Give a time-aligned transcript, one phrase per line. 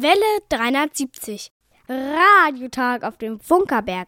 [0.00, 0.14] Welle
[0.50, 1.50] 370.
[1.88, 4.06] Radiotag auf dem Funkerberg.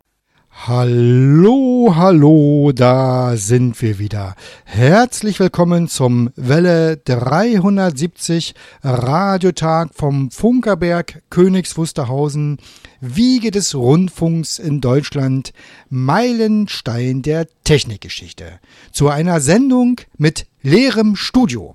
[0.69, 4.37] Hallo, hallo, da sind wir wieder.
[4.65, 12.59] Herzlich willkommen zum Welle 370 Radiotag vom Funkerberg Königs Wusterhausen,
[13.01, 15.53] Wiege des Rundfunks in Deutschland,
[15.89, 18.61] Meilenstein der Technikgeschichte.
[18.93, 21.75] Zu einer Sendung mit leerem Studio.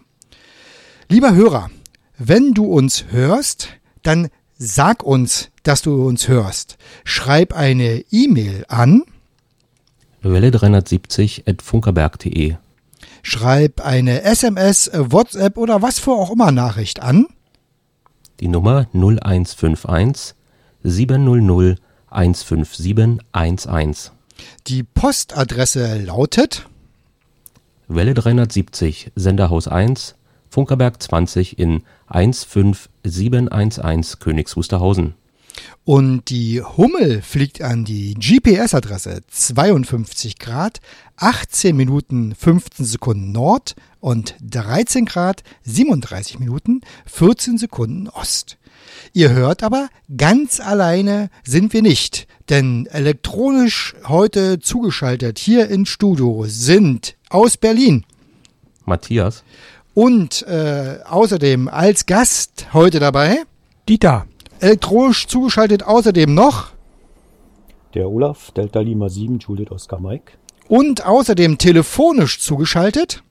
[1.09, 1.69] Lieber Hörer,
[2.17, 3.77] wenn du uns hörst,
[4.07, 6.77] dann sag uns, dass du uns hörst.
[7.03, 9.03] Schreib eine E-Mail an
[10.21, 12.55] Welle 370 at funkerberg.de.
[13.21, 17.27] Schreib eine SMS, WhatsApp oder was für auch immer Nachricht an.
[18.39, 20.35] Die Nummer 0151
[20.83, 21.79] 700
[22.09, 23.19] 157
[23.65, 24.11] 11.
[24.67, 26.67] Die Postadresse lautet
[27.87, 30.15] Welle 370, Senderhaus 1,
[30.49, 35.15] Funkerberg 20 in 15711 Königs Wusterhausen.
[35.83, 40.81] Und die Hummel fliegt an die GPS-Adresse 52 Grad,
[41.17, 48.57] 18 Minuten 15 Sekunden Nord und 13 Grad, 37 Minuten 14 Sekunden Ost.
[49.13, 56.45] Ihr hört aber, ganz alleine sind wir nicht, denn elektronisch heute zugeschaltet hier ins Studio
[56.47, 58.05] sind aus Berlin
[58.85, 59.43] Matthias,
[59.95, 63.43] und äh, außerdem als Gast heute dabei
[63.89, 64.27] Dieter.
[64.59, 66.67] elektronisch zugeschaltet außerdem noch
[67.95, 70.33] Der Olaf, Delta Lima 7, Juliet Oscar Mike.
[70.67, 73.23] und außerdem telefonisch zugeschaltet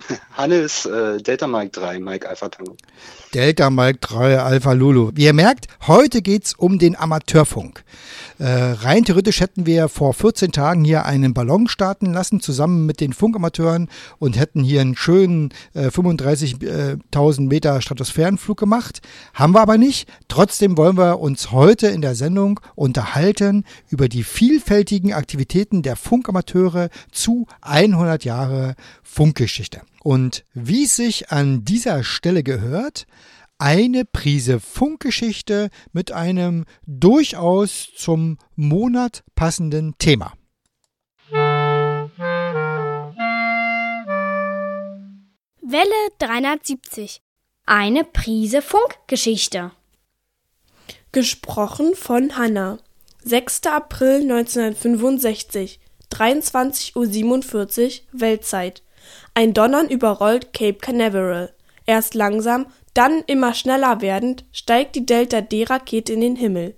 [0.32, 2.76] Hannes, äh, Delta Mike 3, Mike Alpha Tango.
[3.34, 5.10] Delta Mike 3 Alpha Lulu.
[5.14, 7.82] Wie ihr merkt, heute geht's um den Amateurfunk.
[8.38, 13.00] Äh, rein theoretisch hätten wir vor 14 Tagen hier einen Ballon starten lassen, zusammen mit
[13.00, 19.00] den Funkamateuren und hätten hier einen schönen äh, 35.000 Meter Stratosphärenflug gemacht.
[19.34, 20.08] Haben wir aber nicht.
[20.28, 26.90] Trotzdem wollen wir uns heute in der Sendung unterhalten über die vielfältigen Aktivitäten der Funkamateure
[27.10, 29.80] zu 100 Jahre Funkgeschichte.
[30.02, 33.06] Und wie es sich an dieser Stelle gehört,
[33.58, 40.32] eine Prise Funkgeschichte mit einem durchaus zum Monat passenden Thema.
[45.60, 47.20] Welle 370.
[47.66, 49.72] Eine Prise Funkgeschichte.
[51.12, 52.78] Gesprochen von Hanna.
[53.24, 53.66] 6.
[53.66, 55.80] April 1965,
[56.10, 58.82] 23.47 Uhr Weltzeit.
[59.34, 61.52] Ein Donnern überrollt Cape Canaveral.
[61.84, 62.66] Erst langsam,
[62.98, 66.74] dann immer schneller werdend, steigt die Delta D-Rakete in den Himmel.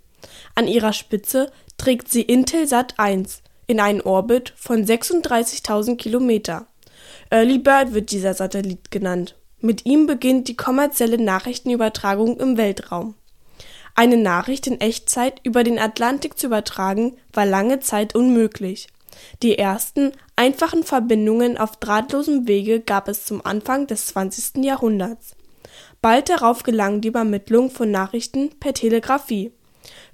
[0.55, 6.67] An ihrer Spitze trägt sie Intelsat 1 in einen Orbit von 36.000 Kilometer.
[7.31, 9.37] Early Bird wird dieser Satellit genannt.
[9.61, 13.15] Mit ihm beginnt die kommerzielle Nachrichtenübertragung im Weltraum.
[13.95, 18.89] Eine Nachricht in Echtzeit über den Atlantik zu übertragen, war lange Zeit unmöglich.
[19.43, 24.63] Die ersten einfachen Verbindungen auf drahtlosem Wege gab es zum Anfang des 20.
[24.65, 25.35] Jahrhunderts.
[26.03, 29.53] Bald darauf gelang die Übermittlung von Nachrichten per Telegrafie.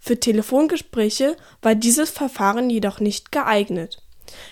[0.00, 4.02] Für Telefongespräche war dieses Verfahren jedoch nicht geeignet.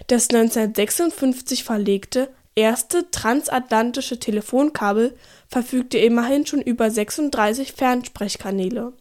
[0.06, 5.16] Das 1956 verlegte erste transatlantische Telefonkabel
[5.48, 8.92] verfügte immerhin schon über 36 Fernsprechkanäle.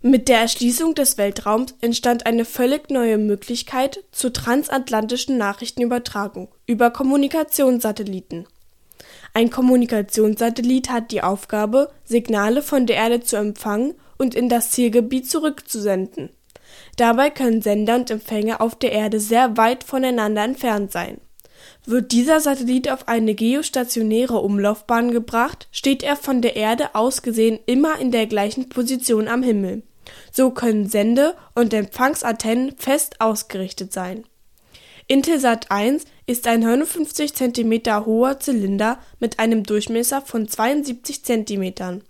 [0.00, 8.46] Mit der Erschließung des Weltraums entstand eine völlig neue Möglichkeit zur transatlantischen Nachrichtenübertragung über Kommunikationssatelliten.
[9.38, 15.30] Ein Kommunikationssatellit hat die Aufgabe, Signale von der Erde zu empfangen und in das Zielgebiet
[15.30, 16.30] zurückzusenden.
[16.96, 21.20] Dabei können Sender und Empfänger auf der Erde sehr weit voneinander entfernt sein.
[21.86, 27.60] Wird dieser Satellit auf eine geostationäre Umlaufbahn gebracht, steht er von der Erde aus gesehen
[27.66, 29.84] immer in der gleichen Position am Himmel.
[30.32, 34.24] So können Sende- und Empfangsantennen fest ausgerichtet sein.
[35.10, 42.02] Intelsat 1 ist ein 59 cm hoher Zylinder mit einem Durchmesser von 72 cm.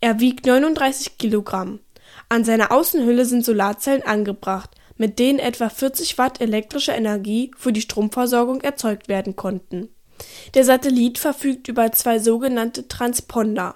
[0.00, 1.80] Er wiegt 39 Kilogramm.
[2.28, 7.80] An seiner Außenhülle sind Solarzellen angebracht, mit denen etwa 40 Watt elektrische Energie für die
[7.80, 9.88] Stromversorgung erzeugt werden konnten.
[10.54, 13.74] Der Satellit verfügt über zwei sogenannte Transponder.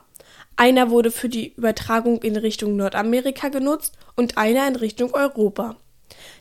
[0.55, 5.79] Einer wurde für die Übertragung in Richtung Nordamerika genutzt und einer in Richtung Europa.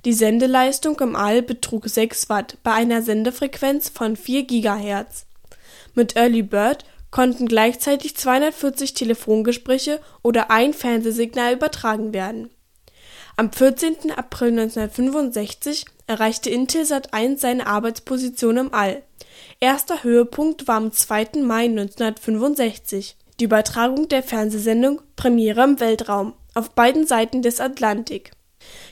[0.05, 5.25] Die Sendeleistung im All betrug 6 Watt bei einer Sendefrequenz von 4 Gigahertz.
[5.93, 12.49] Mit Early Bird konnten gleichzeitig 240 Telefongespräche oder ein Fernsehsignal übertragen werden.
[13.37, 14.11] Am 14.
[14.15, 19.03] April 1965 erreichte Intelsat 1 seine Arbeitsposition im All.
[19.59, 21.41] Erster Höhepunkt war am 2.
[21.43, 28.31] Mai 1965 Die Übertragung der Fernsehsendung Premiere im Weltraum auf beiden Seiten des Atlantik.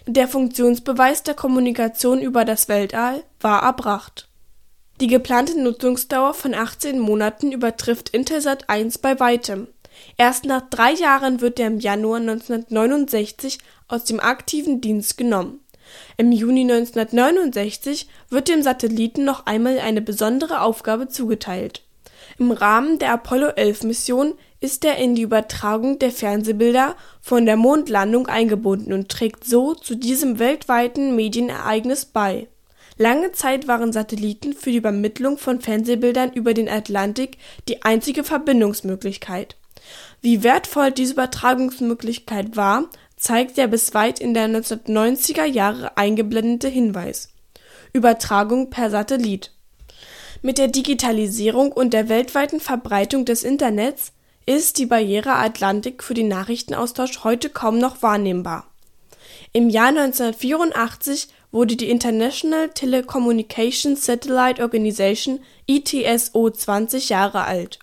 [0.06, 4.28] Der Funktionsbeweis der Kommunikation über das Weltall war erbracht.
[5.02, 9.68] Die geplante Nutzungsdauer von 18 Monaten übertrifft Intelsat 1 bei weitem.
[10.18, 15.62] Erst nach drei Jahren wird er im Januar 1969 aus dem aktiven Dienst genommen.
[16.18, 21.84] Im Juni 1969 wird dem Satelliten noch einmal eine besondere Aufgabe zugeteilt.
[22.38, 28.94] Im Rahmen der Apollo-11-Mission ist er in die Übertragung der Fernsehbilder von der Mondlandung eingebunden
[28.94, 32.48] und trägt so zu diesem weltweiten Medienereignis bei.
[32.98, 37.38] Lange Zeit waren Satelliten für die Übermittlung von Fernsehbildern über den Atlantik
[37.70, 39.56] die einzige Verbindungsmöglichkeit.
[40.22, 47.30] Wie wertvoll diese Übertragungsmöglichkeit war, zeigt der bis weit in der 1990er Jahre eingeblendete Hinweis.
[47.94, 49.54] Übertragung per Satellit.
[50.42, 54.12] Mit der Digitalisierung und der weltweiten Verbreitung des Internets
[54.50, 58.66] ist die Barriere Atlantik für den Nachrichtenaustausch heute kaum noch wahrnehmbar.
[59.54, 67.78] Im Jahr 1984 wurde die International Telecommunication Satellite Organization ITSO 20 Jahre alt.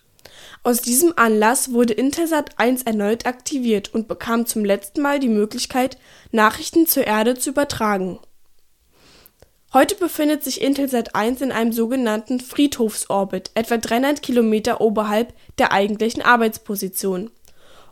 [0.65, 5.99] Aus diesem Anlass wurde Intelsat 1 erneut aktiviert und bekam zum letzten Mal die Möglichkeit,
[6.33, 8.19] Nachrichten zur Erde zu übertragen.
[9.77, 16.23] Heute befindet sich Intelsat 1 in einem sogenannten Friedhofsorbit, etwa 300 Kilometer oberhalb der eigentlichen
[16.23, 17.29] Arbeitsposition.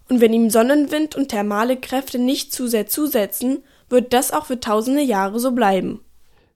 [0.09, 3.59] Und wenn ihm Sonnenwind und thermale Kräfte nicht zu sehr zusetzen,
[3.91, 6.01] wird das auch für tausende Jahre so bleiben.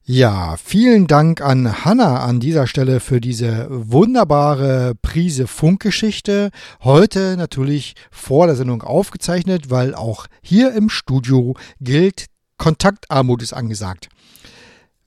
[0.03, 6.49] Ja, vielen Dank an Hanna an dieser Stelle für diese wunderbare Prise Funkgeschichte.
[6.83, 14.09] Heute natürlich vor der Sendung aufgezeichnet, weil auch hier im Studio gilt, Kontaktarmut ist angesagt.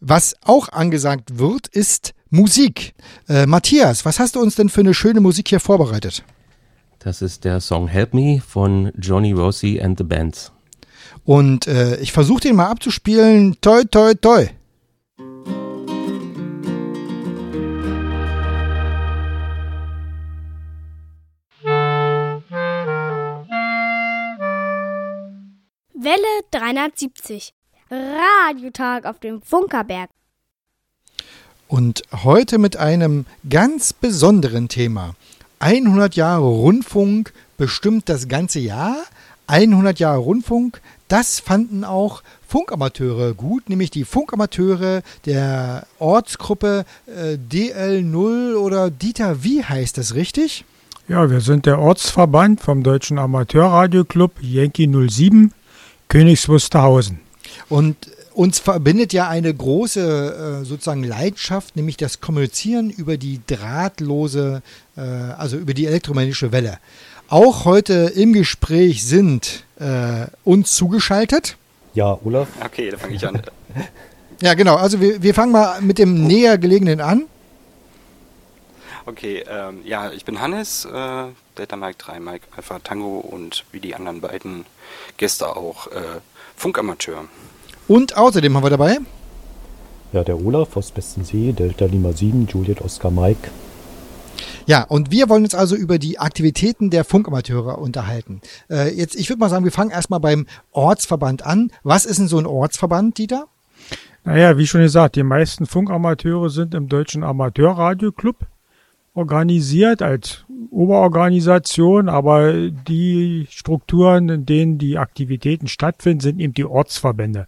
[0.03, 2.95] Was auch angesagt wird, ist Musik.
[3.29, 6.23] Äh, Matthias, was hast du uns denn für eine schöne Musik hier vorbereitet?
[6.97, 10.51] Das ist der Song Help Me von Johnny Rossi and the Bands.
[11.23, 13.57] Und äh, ich versuche den mal abzuspielen.
[13.61, 14.47] Toi, toi, toi.
[25.93, 27.53] Welle 370.
[27.91, 30.09] Radiotag auf dem Funkerberg.
[31.67, 35.15] Und heute mit einem ganz besonderen Thema.
[35.59, 38.95] 100 Jahre Rundfunk bestimmt das ganze Jahr.
[39.47, 48.55] 100 Jahre Rundfunk, das fanden auch Funkamateure gut, nämlich die Funkamateure der Ortsgruppe äh, DL0
[48.55, 50.63] oder Dieter, wie heißt das richtig?
[51.09, 55.53] Ja, wir sind der Ortsverband vom Deutschen Amateurradioclub Yankee 07
[56.07, 57.19] Königs Wusterhausen.
[57.69, 57.95] Und
[58.33, 64.61] uns verbindet ja eine große äh, sozusagen Leidenschaft, nämlich das Kommunizieren über die drahtlose,
[64.95, 66.79] äh, also über die elektromagnetische Welle.
[67.27, 71.57] Auch heute im Gespräch sind äh, uns zugeschaltet.
[71.93, 72.47] Ja, Olaf.
[72.63, 73.41] Okay, da fange ich an.
[74.41, 74.75] Ja, genau.
[74.75, 77.27] Also wir, wir fangen mal mit dem näher gelegenen an.
[79.05, 81.25] Okay, ähm, ja, ich bin Hannes, äh,
[81.57, 84.65] Delta Mike 3, Mike Alpha Tango und wie die anderen beiden
[85.17, 86.21] Gäste auch äh,
[86.61, 87.25] Funkamateur.
[87.87, 88.99] Und außerdem haben wir dabei.
[90.13, 93.49] Ja, der Olaf aus Bestensee, Delta Lima 7, Juliet Oscar Mike.
[94.67, 98.41] Ja, und wir wollen uns also über die Aktivitäten der Funkamateure unterhalten.
[98.69, 101.71] Äh, jetzt, ich würde mal sagen, wir fangen erstmal beim Ortsverband an.
[101.81, 103.47] Was ist denn so ein Ortsverband, Dieter?
[104.23, 108.35] Naja, wie schon gesagt, die meisten Funkamateure sind im Deutschen Amateurradioclub
[109.15, 117.47] organisiert als Oberorganisation, aber die Strukturen, in denen die Aktivitäten stattfinden, sind eben die Ortsverbände.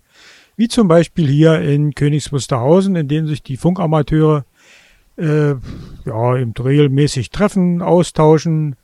[0.56, 4.46] Wie zum Beispiel hier in Königs Wusterhausen, in denen sich die Funkamateure
[5.18, 5.52] äh,
[6.06, 8.76] ja, eben regelmäßig treffen, austauschen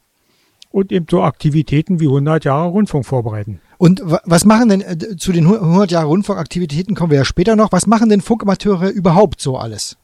[0.71, 3.59] und eben so Aktivitäten wie 100 Jahre Rundfunk vorbereiten.
[3.77, 7.55] Und wa- was machen denn äh, zu den 100 Jahre Rundfunkaktivitäten kommen wir ja später
[7.55, 7.71] noch.
[7.71, 9.97] Was machen denn Funkamateure überhaupt so alles?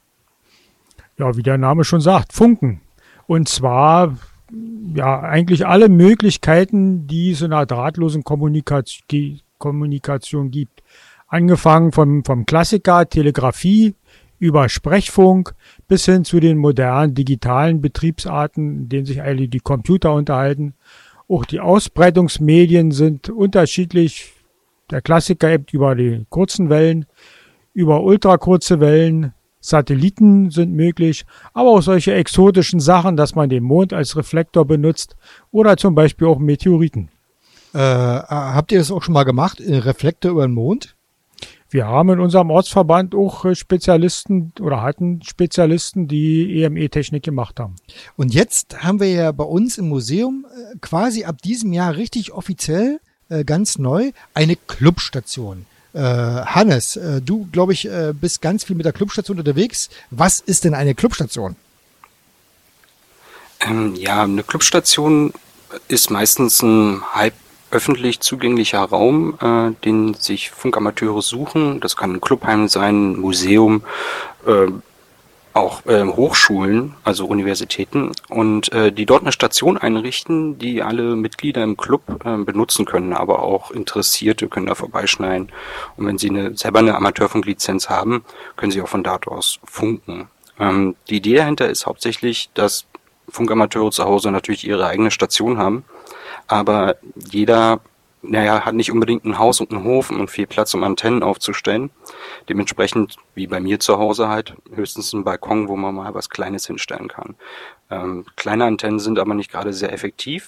[1.17, 2.81] ja, wie der Name schon sagt, Funken.
[3.27, 4.17] Und zwar
[4.93, 10.83] ja eigentlich alle Möglichkeiten, die es in einer drahtlosen Kommunikation, Kommunikation gibt.
[11.27, 13.95] Angefangen vom, vom Klassiker Telegrafie
[14.37, 15.55] über Sprechfunk
[15.87, 20.75] bis hin zu den modernen digitalen Betriebsarten, in denen sich alle die Computer unterhalten.
[21.27, 24.33] Auch die Ausbreitungsmedien sind unterschiedlich.
[24.91, 27.07] Der Klassiker eben über die kurzen Wellen,
[27.73, 29.33] über ultrakurze Wellen,
[29.69, 35.15] Satelliten sind möglich, aber auch solche exotischen Sachen, dass man den Mond als Reflektor benutzt
[35.51, 37.09] oder zum Beispiel auch Meteoriten.
[37.73, 39.59] Äh, habt ihr das auch schon mal gemacht?
[39.59, 40.95] Äh, Reflektor über den Mond?
[41.69, 47.75] Wir haben in unserem Ortsverband auch äh, Spezialisten oder hatten Spezialisten, die EME-Technik gemacht haben.
[48.15, 52.31] Und jetzt haben wir ja bei uns im Museum äh, quasi ab diesem Jahr richtig
[52.31, 52.99] offiziell
[53.47, 55.65] ganz neu eine Clubstation.
[55.95, 59.89] Äh, Hannes, äh, du, glaube ich, äh, bist ganz viel mit der Clubstation unterwegs.
[60.11, 61.55] Was ist denn eine Clubstation?
[63.61, 65.33] Ähm, ja, eine Clubstation
[65.87, 67.33] ist meistens ein halb
[67.71, 71.79] öffentlich zugänglicher Raum, äh, den sich Funkamateure suchen.
[71.79, 73.83] Das kann ein Clubheim sein, ein Museum,
[74.45, 74.67] äh,
[75.55, 81.63] auch äh, Hochschulen, also Universitäten, und äh, die dort eine Station einrichten, die alle Mitglieder
[81.63, 85.51] im Club äh, benutzen können, aber auch Interessierte können da vorbeischneiden.
[85.97, 88.25] Und wenn sie eine, selber eine Amateurfunklizenz haben,
[88.57, 90.27] können sie auch von dort aus funken.
[90.59, 92.85] Ähm, die Idee dahinter ist hauptsächlich, dass
[93.29, 95.85] Funkamateure zu Hause natürlich ihre eigene Station haben
[96.47, 97.79] aber jeder,
[98.29, 101.89] naja, hat nicht unbedingt ein Haus und einen Hof und viel Platz, um Antennen aufzustellen.
[102.49, 106.67] Dementsprechend, wie bei mir zu Hause halt, höchstens ein Balkon, wo man mal was Kleines
[106.67, 107.35] hinstellen kann.
[107.89, 110.47] Ähm, kleine Antennen sind aber nicht gerade sehr effektiv.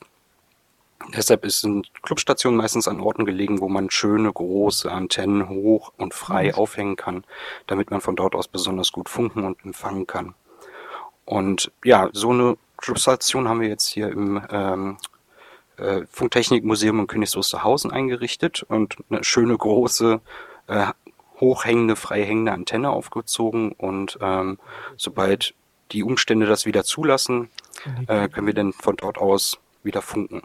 [1.15, 6.13] Deshalb ist eine Clubstation meistens an Orten gelegen, wo man schöne große Antennen hoch und
[6.13, 7.23] frei aufhängen kann,
[7.67, 10.33] damit man von dort aus besonders gut funken und empfangen kann.
[11.25, 14.97] Und ja, so eine Clubstation haben wir jetzt hier im ähm,
[15.77, 20.21] äh, Funktechnikmuseum in Königs Wusterhausen eingerichtet und eine schöne große
[20.67, 20.87] äh,
[21.39, 24.59] hochhängende, freihängende Antenne aufgezogen und ähm,
[24.95, 25.53] sobald
[25.91, 27.49] die Umstände das wieder zulassen,
[28.07, 30.41] äh, können wir dann von dort aus wieder funken.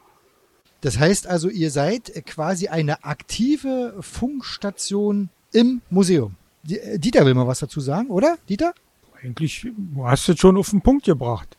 [0.82, 6.36] Das heißt also, ihr seid quasi eine aktive Funkstation im Museum.
[6.68, 8.36] Äh, Dieter will mal was dazu sagen, oder?
[8.48, 8.74] Dieter?
[9.22, 9.66] Eigentlich
[10.02, 11.56] hast du es schon auf den Punkt gebracht.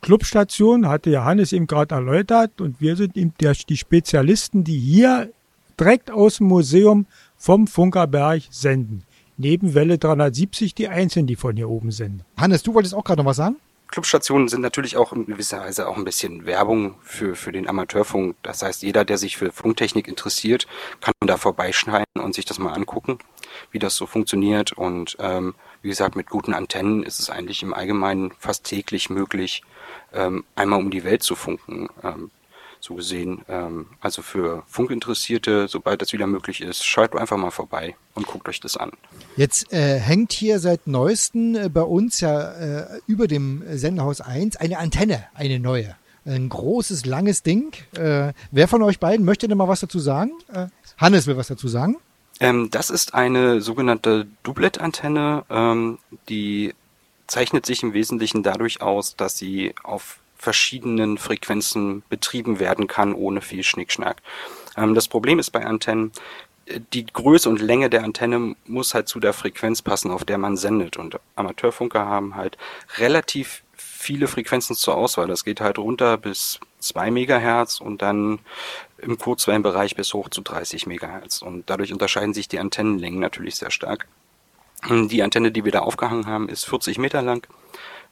[0.00, 5.30] Clubstation hatte Johannes eben gerade erläutert und wir sind eben der, die Spezialisten, die hier
[5.78, 7.06] direkt aus dem Museum
[7.36, 9.04] vom Funkerberg senden.
[9.36, 12.24] Neben Welle 370 die Einzelnen, die von hier oben senden.
[12.36, 13.56] Hannes, du wolltest auch gerade noch was sagen?
[13.90, 18.36] Clubstationen sind natürlich auch in gewisser Weise auch ein bisschen Werbung für, für den Amateurfunk.
[18.42, 20.68] Das heißt, jeder, der sich für Funktechnik interessiert,
[21.00, 23.18] kann da vorbeischneiden und sich das mal angucken,
[23.72, 24.72] wie das so funktioniert.
[24.72, 29.62] Und ähm, wie gesagt, mit guten Antennen ist es eigentlich im Allgemeinen fast täglich möglich,
[30.12, 31.88] ähm, einmal um die Welt zu funken.
[32.02, 32.30] Ähm,
[32.80, 33.42] so gesehen.
[33.48, 38.48] Ähm, also für Funkinteressierte, sobald das wieder möglich ist, schaut einfach mal vorbei und guckt
[38.48, 38.90] euch das an.
[39.36, 44.56] Jetzt äh, hängt hier seit neuestem äh, bei uns ja äh, über dem Senderhaus 1
[44.56, 45.94] eine Antenne, eine neue.
[46.26, 47.72] Ein großes, langes Ding.
[47.96, 50.32] Äh, wer von euch beiden möchte denn mal was dazu sagen?
[50.52, 50.66] Äh,
[50.98, 51.96] Hannes will was dazu sagen.
[52.40, 56.74] Ähm, das ist eine sogenannte Doublet-Antenne, ähm, die
[57.26, 63.42] zeichnet sich im Wesentlichen dadurch aus, dass sie auf verschiedenen Frequenzen betrieben werden kann, ohne
[63.42, 64.22] viel Schnickschnack.
[64.76, 66.12] Ähm, das Problem ist bei Antennen,
[66.64, 70.38] äh, die Größe und Länge der Antenne muss halt zu der Frequenz passen, auf der
[70.38, 70.96] man sendet.
[70.96, 72.56] Und Amateurfunker haben halt
[72.96, 75.26] relativ viele Frequenzen zur Auswahl.
[75.26, 78.38] Das geht halt runter bis 2 Megahertz und dann
[79.02, 81.42] im Kurzwellenbereich bis hoch zu 30 Megahertz.
[81.42, 84.06] Und dadurch unterscheiden sich die Antennenlängen natürlich sehr stark.
[84.88, 87.46] Die Antenne, die wir da aufgehangen haben, ist 40 Meter lang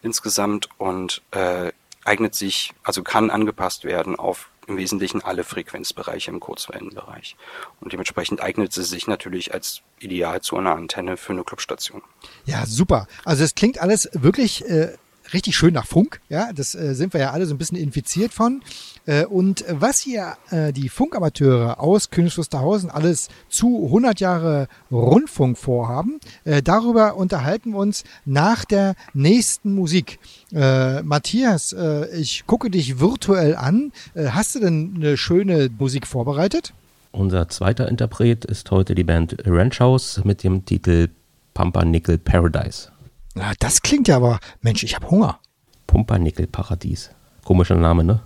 [0.02, 1.72] insgesamt und äh,
[2.04, 7.36] eignet sich, also kann angepasst werden auf im Wesentlichen alle Frequenzbereiche im Kurzwellenbereich.
[7.80, 12.02] Und dementsprechend eignet sie sich natürlich als ideal zu einer Antenne für eine Clubstation.
[12.44, 13.08] Ja, super.
[13.24, 14.96] Also es klingt alles wirklich äh,
[15.32, 16.20] richtig schön nach Funk.
[16.28, 18.62] Ja, das äh, sind wir ja alle so ein bisschen infiziert von.
[19.06, 25.58] Äh, und was hier äh, die Funkamateure aus Königs Wusterhausen alles zu 100 Jahre Rundfunk
[25.58, 30.18] vorhaben, äh, darüber unterhalten wir uns nach der nächsten Musik.
[30.52, 33.92] Äh, Matthias, äh, ich gucke dich virtuell an.
[34.14, 36.72] hast du denn eine schöne Musik vorbereitet?
[37.12, 41.08] Unser zweiter Interpret ist heute die Band Ranch House mit dem Titel
[41.54, 42.90] Pumpernickel Paradise.
[43.34, 45.40] Na, das klingt ja aber, Mensch, ich habe Hunger.
[45.86, 47.10] Pumpernickel-Paradies.
[47.44, 48.20] Komischer Name, ne?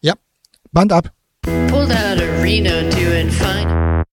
[0.00, 0.14] Ja,
[0.72, 1.12] Band ab.
[1.42, 4.04] Pulled out of Reno doing fine.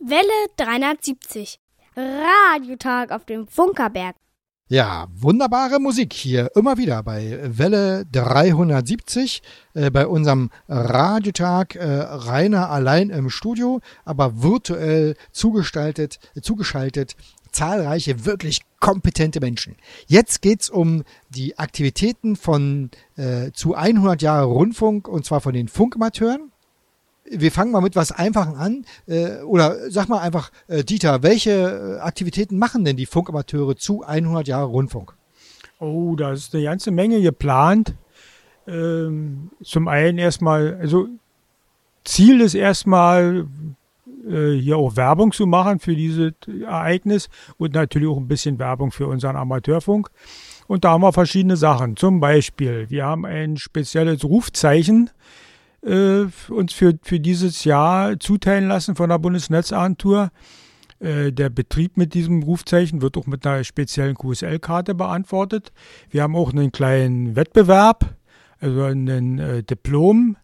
[0.00, 1.58] Welle 370.
[1.96, 4.16] Radiotag auf dem Funkerberg.
[4.68, 9.42] Ja, wunderbare Musik hier immer wieder bei Welle 370
[9.74, 17.14] äh, bei unserem Radiotag äh, Rainer allein im Studio, aber virtuell zugestaltet, zugeschaltet
[17.52, 19.76] zahlreiche wirklich kompetente Menschen.
[20.06, 25.68] Jetzt geht's um die Aktivitäten von äh, zu 100 Jahre Rundfunk und zwar von den
[25.68, 26.53] Funkamateuren
[27.24, 28.84] wir fangen mal mit was Einfachen an.
[29.06, 34.02] Äh, oder sag mal einfach, äh, Dieter, welche äh, Aktivitäten machen denn die Funkamateure zu
[34.02, 35.14] 100 Jahre Rundfunk?
[35.80, 37.94] Oh, da ist eine ganze Menge geplant.
[38.66, 41.08] Ähm, zum einen erstmal, also
[42.04, 43.46] Ziel ist erstmal,
[44.26, 47.28] hier auch Werbung zu machen für dieses Ereignis
[47.58, 50.08] und natürlich auch ein bisschen Werbung für unseren Amateurfunk.
[50.66, 51.94] Und da haben wir verschiedene Sachen.
[51.98, 55.34] Zum Beispiel, wir haben ein spezielles Rufzeichen äh,
[55.84, 60.30] uns für, für dieses Jahr zuteilen lassen von der Bundesnetzagentur.
[61.00, 65.72] Äh, der Betrieb mit diesem Rufzeichen wird auch mit einer speziellen QSL-Karte beantwortet.
[66.10, 68.16] Wir haben auch einen kleinen Wettbewerb,
[68.60, 70.36] also ein äh, Diplom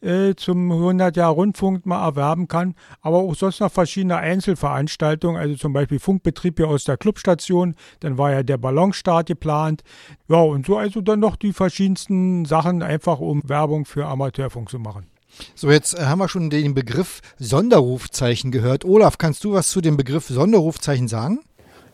[0.00, 5.56] äh, zum 100 Jahr Rundfunk mal erwerben kann, aber auch sonst noch verschiedene Einzelveranstaltungen, also
[5.56, 9.82] zum Beispiel Funkbetrieb hier aus der Clubstation, dann war ja der Ballonstart geplant,
[10.28, 14.78] ja und so also dann noch die verschiedensten Sachen einfach um Werbung für Amateurfunk zu
[14.78, 15.06] machen.
[15.54, 18.84] So, jetzt äh, haben wir schon den Begriff Sonderrufzeichen gehört.
[18.84, 21.40] Olaf, kannst du was zu dem Begriff Sonderrufzeichen sagen?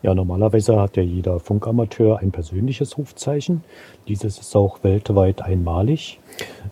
[0.05, 3.63] Ja, normalerweise hat ja jeder Funkamateur ein persönliches Rufzeichen.
[4.07, 6.19] Dieses ist auch weltweit einmalig.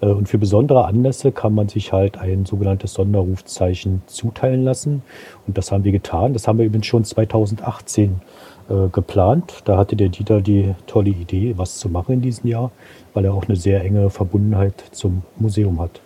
[0.01, 5.01] Äh, und für besondere Anlässe kann man sich halt ein sogenanntes Sonderrufzeichen zuteilen lassen.
[5.47, 6.33] Und das haben wir getan.
[6.33, 8.21] Das haben wir übrigens schon 2018
[8.69, 9.63] äh, geplant.
[9.65, 12.69] Da hatte der Dieter die tolle Idee, was zu machen in diesem Jahr,
[13.15, 16.01] weil er auch eine sehr enge Verbundenheit zum Museum hat.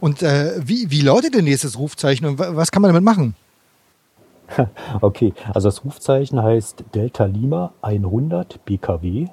[0.00, 3.34] Und äh, wie, wie lautet denn dieses Rufzeichen und was kann man damit machen?
[5.00, 9.26] Okay, also das Rufzeichen heißt Delta Lima 100 BKW.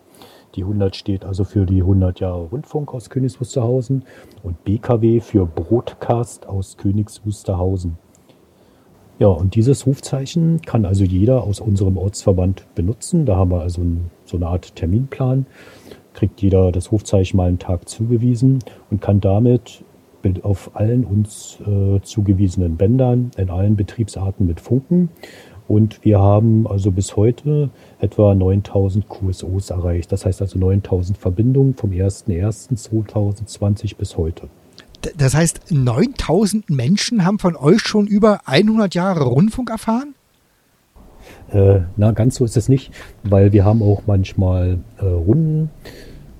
[0.55, 4.03] Die 100 steht also für die 100 Jahre Rundfunk aus Königs Wusterhausen
[4.43, 7.97] und BKW für Broadcast aus Königs Wusterhausen.
[9.19, 13.25] Ja, und dieses Rufzeichen kann also jeder aus unserem Ortsverband benutzen.
[13.25, 13.81] Da haben wir also
[14.25, 15.45] so eine Art Terminplan.
[16.13, 18.59] Kriegt jeder das Rufzeichen mal einen Tag zugewiesen
[18.91, 19.83] und kann damit
[20.43, 25.09] auf allen uns äh, zugewiesenen Bändern, in allen Betriebsarten mit Funken.
[25.67, 30.11] Und wir haben also bis heute etwa 9000 QSOs erreicht.
[30.11, 34.49] Das heißt also 9000 Verbindungen vom 01.01.2020 bis heute.
[35.17, 40.15] Das heißt, 9000 Menschen haben von euch schon über 100 Jahre Rundfunk erfahren?
[41.51, 42.91] Äh, na, ganz so ist es nicht,
[43.23, 45.71] weil wir haben auch manchmal äh, Runden,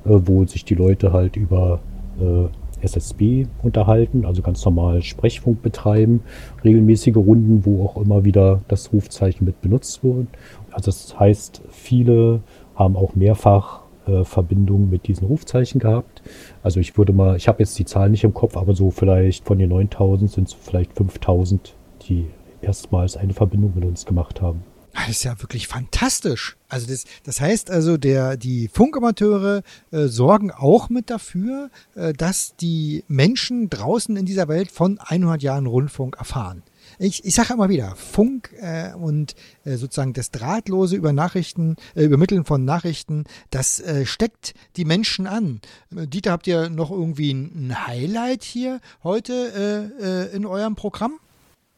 [0.05, 1.79] äh, wo sich die Leute halt über
[2.19, 2.45] äh,
[2.83, 6.21] SSB unterhalten, also ganz normal Sprechfunk betreiben,
[6.63, 10.27] regelmäßige Runden, wo auch immer wieder das Rufzeichen mit benutzt wird.
[10.71, 12.41] Also das heißt, viele
[12.75, 16.21] haben auch mehrfach äh, Verbindungen mit diesen Rufzeichen gehabt.
[16.61, 19.45] Also ich würde mal, ich habe jetzt die Zahl nicht im Kopf, aber so vielleicht
[19.45, 21.75] von den 9000 sind es vielleicht 5000,
[22.07, 22.27] die
[22.61, 24.63] erstmals eine Verbindung mit uns gemacht haben.
[24.93, 26.55] Das ist ja wirklich fantastisch.
[26.69, 32.55] Also das, das heißt also, der, die Funkamateure äh, sorgen auch mit dafür, äh, dass
[32.55, 36.63] die Menschen draußen in dieser Welt von 100 Jahren Rundfunk erfahren.
[36.99, 42.03] Ich, ich sage immer wieder, Funk äh, und äh, sozusagen das drahtlose über Nachrichten, äh,
[42.03, 45.61] Übermitteln von Nachrichten, das äh, steckt die Menschen an.
[45.89, 51.19] Dieter, habt ihr noch irgendwie ein, ein Highlight hier heute äh, äh, in eurem Programm?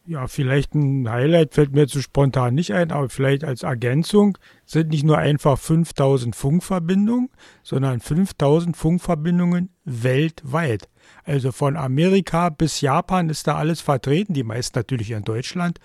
[0.08, 4.90] Ja, vielleicht ein Highlight fällt mir zu spontan nicht ein, aber vielleicht als Ergänzung sind
[4.90, 7.30] nicht nur einfach 5000 Funkverbindungen,
[7.64, 10.90] sondern 5000 Funkverbindungen weltweit.
[11.24, 15.80] Also von Amerika bis Japan ist da alles vertreten, die meisten natürlich in Deutschland.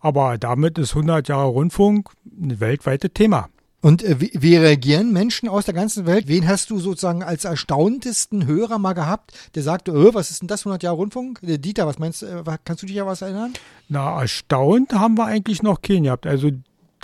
[0.00, 3.48] Aber damit ist 100 Jahre Rundfunk ein weltweites Thema.
[3.80, 6.28] Und äh, wie, wie reagieren Menschen aus der ganzen Welt?
[6.28, 10.48] Wen hast du sozusagen als erstauntesten Hörer mal gehabt, der sagte, öh, was ist denn
[10.48, 11.40] das 100 Jahre Rundfunk?
[11.42, 13.52] Der Dieter, was meinst du, äh, kannst du dich an was erinnern?
[13.88, 16.26] Na, erstaunt haben wir eigentlich noch keinen gehabt.
[16.26, 16.50] Also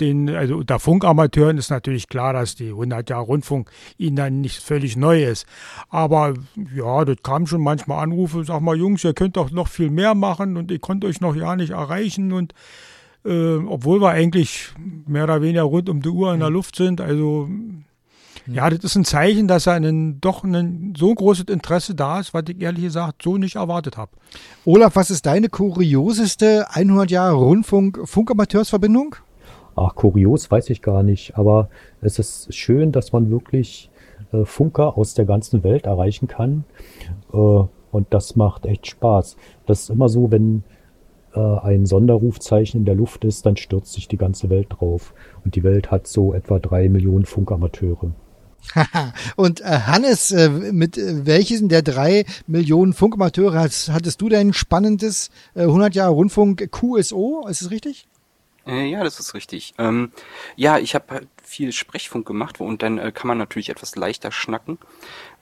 [0.01, 4.63] den, also unter Funkamateuren ist natürlich klar, dass die 100 Jahre Rundfunk ihnen dann nicht
[4.63, 5.47] völlig neu ist.
[5.89, 6.35] Aber
[6.75, 10.15] ja, das kam schon manchmal Anrufe, sag mal, Jungs, ihr könnt doch noch viel mehr
[10.15, 12.53] machen und ihr könnt euch noch ja nicht erreichen und
[13.27, 14.73] äh, obwohl wir eigentlich
[15.07, 16.55] mehr oder weniger rund um die Uhr in der mhm.
[16.55, 17.01] Luft sind.
[17.01, 17.49] Also
[18.47, 22.45] ja, das ist ein Zeichen, dass einen, doch ein so großes Interesse da ist, was
[22.49, 24.13] ich ehrlich gesagt so nicht erwartet habe.
[24.65, 29.17] Olaf, was ist deine kurioseste 100 Jahre Rundfunk-Funkamateursverbindung?
[29.75, 31.69] Ach, kurios weiß ich gar nicht, aber
[32.01, 33.91] es ist schön, dass man wirklich
[34.33, 36.65] äh, Funker aus der ganzen Welt erreichen kann.
[37.33, 39.37] Äh, und das macht echt Spaß.
[39.67, 40.63] Das ist immer so, wenn
[41.41, 45.15] ein Sonderrufzeichen in der Luft ist, dann stürzt sich die ganze Welt drauf.
[45.45, 48.13] Und die Welt hat so etwa drei Millionen Funkamateure.
[49.37, 54.53] Und äh, Hannes, äh, mit äh, welchen der drei Millionen Funkamateure hast, hattest du dein
[54.53, 57.47] spannendes äh, 100 Jahre Rundfunk QSO?
[57.49, 58.09] Ist es richtig?
[58.67, 59.75] Äh, ja, das ist richtig.
[59.79, 60.11] Ähm,
[60.57, 64.79] ja, ich habe viel Sprechfunk gemacht und dann äh, kann man natürlich etwas leichter schnacken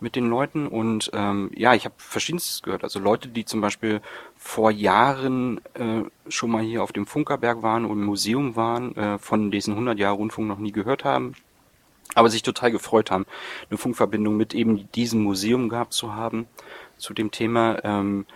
[0.00, 2.84] mit den Leuten und ähm, ja, ich habe verschiedenstes gehört.
[2.84, 4.00] Also Leute, die zum Beispiel
[4.36, 9.18] vor Jahren äh, schon mal hier auf dem Funkerberg waren und im Museum waren, äh,
[9.18, 11.34] von diesen 100 Jahre Rundfunk noch nie gehört haben,
[12.14, 13.24] aber sich total gefreut haben,
[13.70, 16.46] eine Funkverbindung mit eben diesem Museum gehabt zu haben
[16.98, 17.82] zu dem Thema.
[17.82, 18.26] Ähm,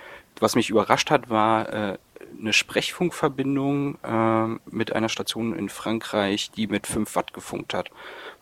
[0.40, 1.98] was mich überrascht hat, war äh,
[2.40, 7.90] eine Sprechfunkverbindung äh, mit einer Station in Frankreich, die mit 5 Watt gefunkt hat.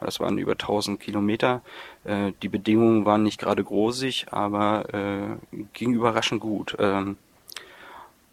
[0.01, 1.63] Das waren über 1000 Kilometer.
[2.05, 6.77] Äh, die Bedingungen waren nicht gerade großig, aber äh, ging überraschend gut.
[6.79, 7.17] Ähm,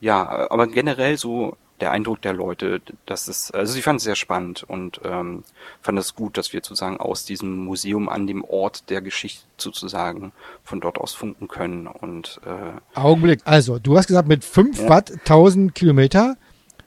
[0.02, 4.16] ja, aber generell so der Eindruck der Leute, dass es, also sie fanden es sehr
[4.16, 5.44] spannend und ähm,
[5.82, 10.32] fanden es gut, dass wir sozusagen aus diesem Museum an dem Ort der Geschichte sozusagen
[10.64, 14.90] von dort aus funken können und äh, Augenblick, also du hast gesagt mit 5 ja.
[14.90, 16.38] Watt 1000 Kilometer.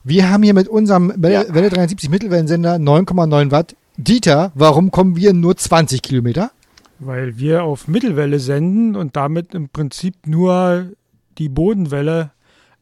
[0.02, 1.54] Wir haben hier mit unserem Welle, ja.
[1.54, 3.76] Welle 73 Mittelwellensender 9,9 Watt.
[3.98, 6.52] Dieter, warum kommen wir nur 20 Kilometer?
[7.00, 10.92] Weil wir auf Mittelwelle senden und damit im Prinzip nur
[11.36, 12.30] die Bodenwelle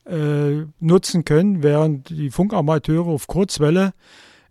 [0.07, 3.93] äh, nutzen können, während die Funkamateure auf Kurzwelle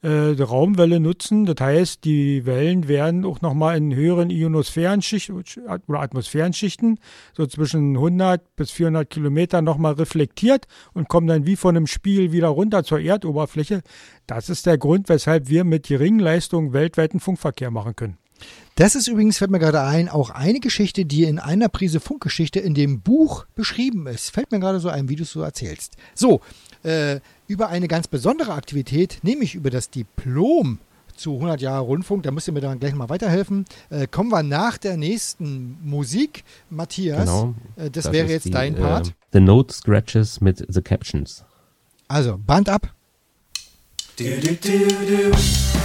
[0.04, 1.46] äh, die Raumwelle nutzen.
[1.46, 5.44] Das heißt, die Wellen werden auch nochmal in höheren Ionosphärenschichten
[5.88, 7.00] oder Atmosphärenschichten,
[7.36, 12.32] so zwischen 100 bis 400 Kilometer, nochmal reflektiert und kommen dann wie von einem Spiel
[12.32, 13.82] wieder runter zur Erdoberfläche.
[14.28, 18.18] Das ist der Grund, weshalb wir mit geringen Leistungen weltweiten Funkverkehr machen können.
[18.76, 22.60] Das ist übrigens, fällt mir gerade ein, auch eine Geschichte, die in einer Prise Funkgeschichte
[22.60, 24.32] in dem Buch beschrieben ist.
[24.32, 25.96] Fällt mir gerade so ein, wie du es so erzählst.
[26.16, 26.42] So,
[26.82, 30.80] äh, über eine ganz besondere Aktivität, nämlich über das Diplom
[31.16, 33.66] zu 100 Jahre Rundfunk, da müsst ihr mir dann gleich mal weiterhelfen.
[33.92, 36.44] Äh, kommen wir nach der nächsten Musik.
[36.72, 39.10] Matthias, genau, äh, das, das, wäre jetzt die, dein Part.
[39.10, 41.44] Äh, the Note Scratches mit The Captions.
[42.08, 42.92] Also, Band ab.
[44.18, 45.83] Du, du, du,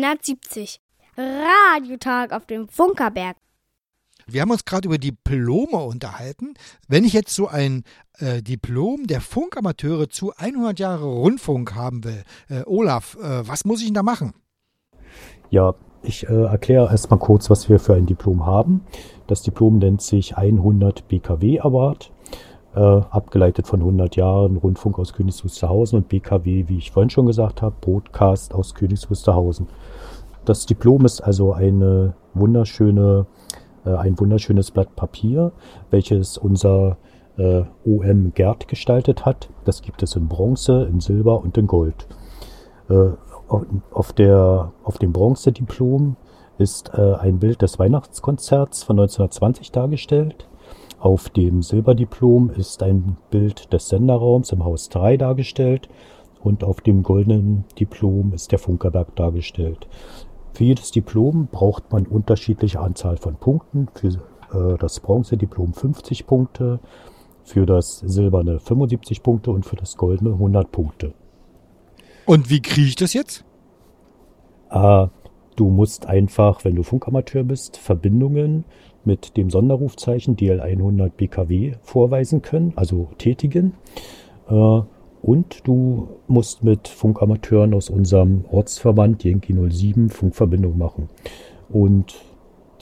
[0.00, 0.80] 370.
[1.16, 3.36] Radiotag auf dem Funkerberg.
[4.26, 6.54] Wir haben uns gerade über Diplome unterhalten.
[6.88, 7.84] Wenn ich jetzt so ein
[8.18, 13.80] äh, Diplom der Funkamateure zu 100 Jahre Rundfunk haben will, äh, Olaf, äh, was muss
[13.80, 14.32] ich denn da machen?
[15.50, 18.86] Ja, ich äh, erkläre erstmal kurz, was wir für ein Diplom haben.
[19.26, 22.12] Das Diplom nennt sich 100 BKW Award
[22.74, 27.26] äh, abgeleitet von 100 Jahren Rundfunk aus Königs Wusterhausen und BKW, wie ich vorhin schon
[27.26, 29.66] gesagt habe, Broadcast aus Königs Wusterhausen.
[30.44, 33.26] Das Diplom ist also eine wunderschöne,
[33.84, 35.52] äh, ein wunderschönes Blatt Papier,
[35.90, 36.96] welches unser
[37.36, 39.48] äh, OM Gerd gestaltet hat.
[39.64, 42.06] Das gibt es in Bronze, in Silber und in Gold.
[42.88, 43.10] Äh,
[43.90, 46.16] auf, der, auf dem Bronzediplom
[46.58, 50.46] ist äh, ein Bild des Weihnachtskonzerts von 1920 dargestellt.
[51.00, 55.88] Auf dem Silberdiplom ist ein Bild des Senderraums im Haus 3 dargestellt
[56.42, 59.88] und auf dem goldenen Diplom ist der Funkerberg dargestellt.
[60.52, 63.88] Für jedes Diplom braucht man unterschiedliche Anzahl von Punkten.
[63.94, 64.08] Für
[64.52, 66.80] äh, das Bronzediplom 50 Punkte,
[67.44, 71.14] für das silberne 75 Punkte und für das goldene 100 Punkte.
[72.26, 73.46] Und wie kriege ich das jetzt?
[74.70, 75.06] Äh,
[75.56, 78.66] du musst einfach, wenn du Funkamateur bist, Verbindungen
[79.04, 83.74] mit dem Sonderrufzeichen DL100 BKW vorweisen können, also tätigen.
[84.48, 84.80] Äh,
[85.22, 91.08] und du musst mit Funkamateuren aus unserem Ortsverband Yankee 07 Funkverbindung machen.
[91.68, 92.14] Und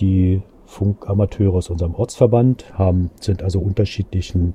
[0.01, 4.55] die Funkamateure aus unserem Ortsverband haben, sind also unterschiedlichen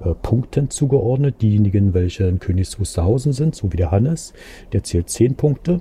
[0.00, 1.42] äh, Punkten zugeordnet.
[1.42, 4.32] Diejenigen, welche in Königs Wusterhausen sind, so wie der Hannes,
[4.72, 5.80] der zählt 10 Punkte.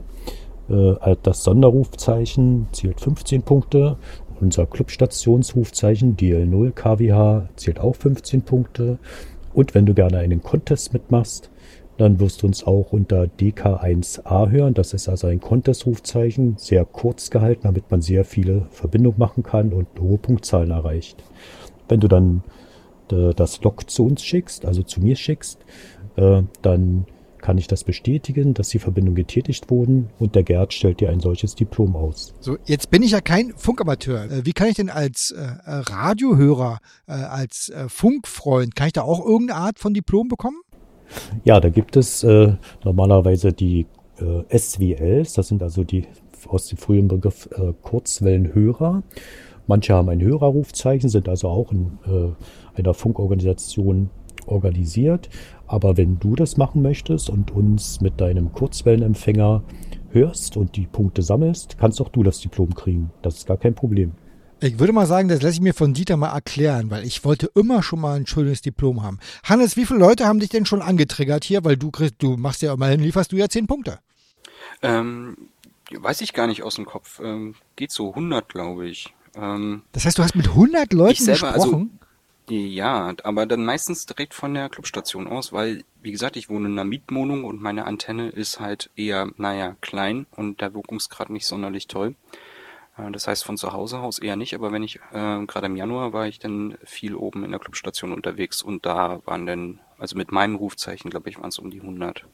[0.69, 3.97] Äh, das Sonderrufzeichen zählt 15 Punkte
[4.41, 8.99] unser Clubstationsrufzeichen DL0 KWH zählt auch 15 Punkte.
[9.53, 11.49] Und wenn du gerne einen Contest mitmachst,
[11.97, 14.73] dann wirst du uns auch unter DK1A hören.
[14.73, 19.73] Das ist also ein Contest-Rufzeichen, sehr kurz gehalten, damit man sehr viele Verbindungen machen kann
[19.73, 21.23] und hohe Punktzahlen erreicht.
[21.89, 22.43] Wenn du dann
[23.11, 25.59] äh, das Log zu uns schickst, also zu mir schickst,
[26.15, 27.05] äh, dann
[27.49, 31.19] kann ich das bestätigen, dass die Verbindungen getätigt wurden und der Gerd stellt dir ein
[31.19, 32.31] solches Diplom aus.
[32.41, 34.25] So, jetzt bin ich ja kein Funkamateur.
[34.25, 38.93] Äh, wie kann ich denn als äh, äh, Radiohörer, äh, als äh, Funkfreund, kann ich
[38.93, 40.57] da auch irgendeine Art von Diplom bekommen?
[41.43, 43.87] Ja, da gibt es äh, normalerweise die
[44.55, 46.05] SWLs, das sind also die
[46.47, 47.49] aus dem frühen Begriff
[47.81, 49.01] Kurzwellenhörer.
[49.65, 51.97] Manche haben ein Hörerrufzeichen, sind also auch in
[52.75, 54.09] einer Funkorganisation
[54.45, 55.29] organisiert.
[55.69, 59.63] Aber wenn du das machen möchtest und uns mit deinem Kurzwellenempfänger
[60.09, 63.11] hörst und die Punkte sammelst, kannst auch du das Diplom kriegen.
[63.21, 64.13] Das ist gar kein Problem.
[64.61, 67.51] Ich würde mal sagen, das lasse ich mir von Dieter mal erklären, weil ich wollte
[67.53, 69.19] immer schon mal ein schönes Diplom haben.
[69.43, 71.63] Hannes, wie viele Leute haben dich denn schon angetriggert hier?
[71.63, 73.99] Weil du, du machst ja immerhin, lieferst du ja zehn Punkte.
[74.81, 75.37] Ähm,
[75.91, 77.21] weiß ich gar nicht aus dem Kopf.
[77.23, 79.13] Ähm, geht so 100, glaube ich.
[79.35, 81.91] Ähm, das heißt, du hast mit 100 Leuten selber, also gesprochen?
[81.93, 82.08] Also,
[82.49, 86.71] Ja, aber dann meistens direkt von der Clubstation aus, weil, wie gesagt, ich wohne in
[86.73, 91.85] einer Mietwohnung und meine Antenne ist halt eher, naja, klein und der Wirkungsgrad nicht sonderlich
[91.87, 92.15] toll.
[92.97, 95.75] Äh, das heißt, von zu Hause aus eher nicht, aber wenn ich, äh, gerade im
[95.75, 100.17] Januar war ich dann viel oben in der Clubstation unterwegs und da waren dann, also
[100.17, 102.25] mit meinen Rufzeichen, glaube ich, waren es um die 100.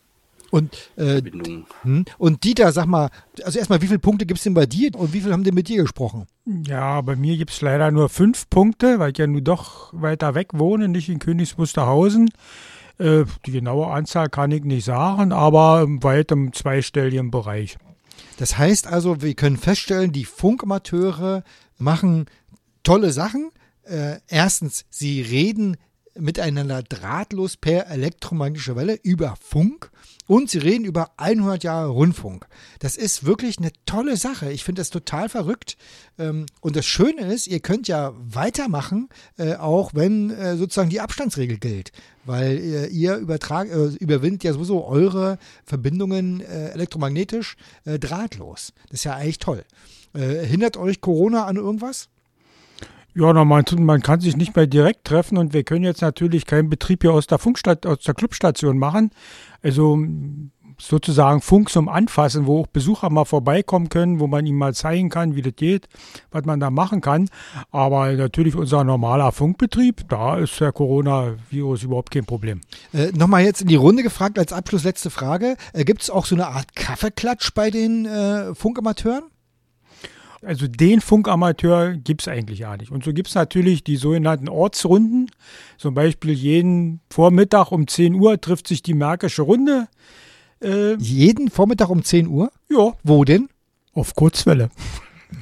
[0.51, 1.21] Und, äh,
[1.81, 2.05] hm?
[2.17, 3.09] und Dieter, sag mal,
[3.43, 5.55] also erstmal, wie viele Punkte gibt es denn bei dir und wie viele haben denn
[5.55, 6.27] mit dir gesprochen?
[6.45, 10.35] Ja, bei mir gibt es leider nur fünf Punkte, weil ich ja nur doch weiter
[10.35, 12.29] weg wohne, nicht in Königs Wusterhausen.
[12.97, 17.77] Äh, die genaue Anzahl kann ich nicht sagen, aber weit im zweistelligen Bereich.
[18.37, 21.43] Das heißt also, wir können feststellen, die Funkamateure
[21.77, 22.25] machen
[22.83, 23.49] tolle Sachen.
[23.83, 25.77] Äh, erstens, sie reden
[26.17, 29.91] miteinander drahtlos per elektromagnetische Welle über Funk
[30.27, 32.47] und sie reden über 100 Jahre Rundfunk.
[32.79, 34.51] Das ist wirklich eine tolle Sache.
[34.51, 35.77] Ich finde das total verrückt.
[36.17, 41.01] Ähm, und das Schöne ist, ihr könnt ja weitermachen, äh, auch wenn äh, sozusagen die
[41.01, 41.91] Abstandsregel gilt.
[42.25, 48.73] Weil äh, ihr übertrag, überwindet ja sowieso eure Verbindungen elektromagnetisch drahtlos.
[48.89, 49.63] Das ist ja eigentlich toll.
[50.13, 52.09] hindert euch Corona an irgendwas?
[53.17, 56.45] Ja, na, man, man kann sich nicht mehr direkt treffen und wir können jetzt natürlich
[56.45, 59.11] keinen Betrieb hier aus der Funkstat aus der Clubstation machen.
[59.61, 59.97] Also
[60.79, 65.09] sozusagen Funk zum Anfassen, wo auch Besucher mal vorbeikommen können, wo man ihnen mal zeigen
[65.09, 65.87] kann, wie das geht,
[66.31, 67.29] was man da machen kann.
[67.71, 72.61] Aber natürlich unser normaler Funkbetrieb, da ist der Coronavirus überhaupt kein Problem.
[72.93, 75.55] Äh, Nochmal jetzt in die Runde gefragt als Abschluss letzte Frage.
[75.73, 79.23] Äh, Gibt es auch so eine Art Kaffeeklatsch bei den äh, Funkamateuren?
[80.45, 82.91] Also den Funkamateur gibt es eigentlich gar nicht.
[82.91, 85.31] Und so gibt es natürlich die sogenannten Ortsrunden.
[85.77, 89.87] Zum Beispiel jeden Vormittag um 10 Uhr trifft sich die Märkische Runde.
[90.61, 92.51] Äh, jeden Vormittag um 10 Uhr?
[92.69, 92.93] Ja.
[93.03, 93.49] Wo denn?
[93.93, 94.69] Auf Kurzwelle.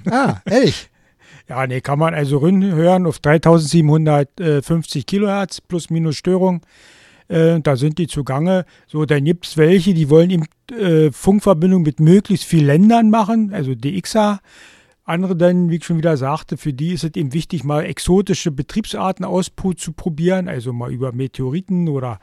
[0.10, 0.89] Ah, ehrlich?
[1.48, 6.62] ja, nee, kann man also hören auf 3750 Kilohertz plus minus Störung.
[7.28, 8.66] Äh, da sind die zugange.
[8.88, 13.54] So, dann gibt es welche, die wollen eben äh, Funkverbindung mit möglichst vielen Ländern machen,
[13.54, 14.39] also DXA.
[15.06, 18.52] Andere dann, wie ich schon wieder sagte, für die ist es eben wichtig, mal exotische
[18.52, 22.20] Betriebsarten auszuprobieren, also mal über Meteoriten oder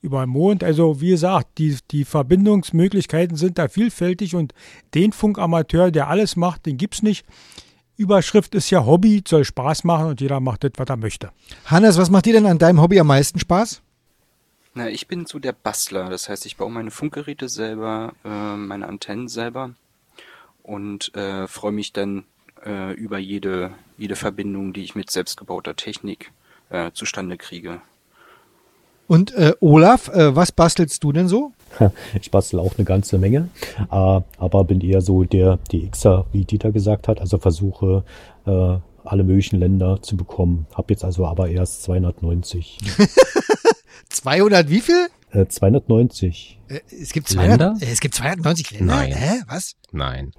[0.00, 0.64] über den Mond.
[0.64, 4.54] Also wie gesagt, die, die Verbindungsmöglichkeiten sind da vielfältig und
[4.94, 7.26] den Funkamateur, der alles macht, den gibt es nicht.
[7.98, 11.30] Überschrift ist ja Hobby, soll Spaß machen und jeder macht das, was er möchte.
[11.66, 13.82] Hannes, was macht dir denn an deinem Hobby am meisten Spaß?
[14.74, 16.08] Na, ich bin so der Bastler.
[16.08, 19.74] Das heißt, ich baue meine Funkgeräte selber, äh, meine Antennen selber
[20.62, 22.24] und äh, freue mich dann
[22.64, 26.32] äh, über jede, jede Verbindung, die ich mit selbstgebauter Technik
[26.70, 27.80] äh, zustande kriege.
[29.08, 31.52] Und äh, Olaf, äh, was bastelst du denn so?
[32.20, 33.48] Ich bastel auch eine ganze Menge,
[33.78, 38.04] äh, aber bin eher so der DXer, wie Dieter gesagt hat, also versuche
[38.46, 40.66] äh, alle möglichen Länder zu bekommen.
[40.74, 42.78] Hab jetzt also aber erst 290.
[44.08, 45.08] 200 wie viel?
[45.30, 46.60] Äh, 290.
[46.68, 47.76] Äh, es gibt 200, Länder?
[47.80, 48.94] es gibt 290 Länder?
[48.94, 49.12] Nein.
[49.12, 49.42] Hä?
[49.48, 49.76] Was?
[49.90, 50.32] Nein.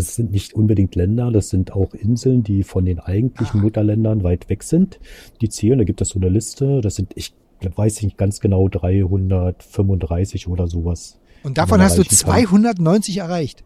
[0.00, 3.62] Es sind nicht unbedingt Länder, das sind auch Inseln, die von den eigentlichen ah.
[3.62, 4.98] Mutterländern weit weg sind.
[5.42, 8.68] Die zählen, da gibt es so eine Liste, das sind, ich weiß nicht ganz genau,
[8.68, 11.18] 335 oder sowas.
[11.42, 13.26] Und davon hast du 290 kann.
[13.26, 13.64] erreicht?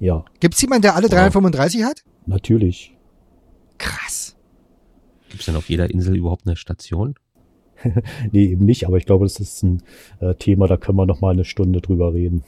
[0.00, 0.24] Ja.
[0.40, 1.86] Gibt es jemanden, der alle 335 ja.
[1.86, 2.02] hat?
[2.26, 2.96] Natürlich.
[3.78, 4.34] Krass.
[5.28, 7.14] Gibt es denn auf jeder Insel überhaupt eine Station?
[8.32, 9.82] nee, eben nicht, aber ich glaube, das ist ein
[10.20, 12.42] äh, Thema, da können wir noch mal eine Stunde drüber reden.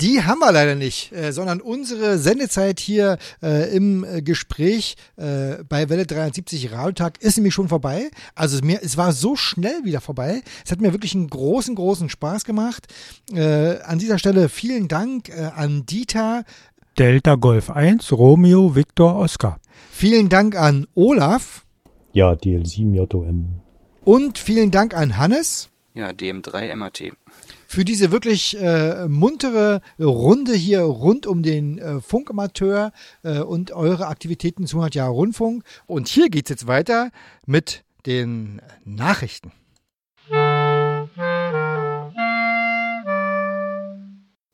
[0.00, 5.64] Die haben wir leider nicht, äh, sondern unsere Sendezeit hier äh, im äh, Gespräch äh,
[5.66, 8.10] bei Welle 73 Radiotag ist nämlich schon vorbei.
[8.34, 10.42] Also es, mir, es war so schnell wieder vorbei.
[10.64, 12.88] Es hat mir wirklich einen großen, großen Spaß gemacht.
[13.32, 16.44] Äh, an dieser Stelle vielen Dank äh, an Dieter.
[16.98, 19.60] Delta Golf 1, Romeo, Victor, Oscar.
[19.90, 21.64] Vielen Dank an Olaf.
[22.12, 23.60] Ja, DL7 JOM.
[24.04, 25.70] Und vielen Dank an Hannes.
[25.94, 27.12] Ja, DM3 MAT
[27.66, 34.06] für diese wirklich äh, muntere Runde hier rund um den äh, Funkamateur äh, und eure
[34.06, 35.64] Aktivitäten zu 100 Jahre Rundfunk.
[35.86, 37.10] Und hier geht es jetzt weiter
[37.46, 39.52] mit den Nachrichten.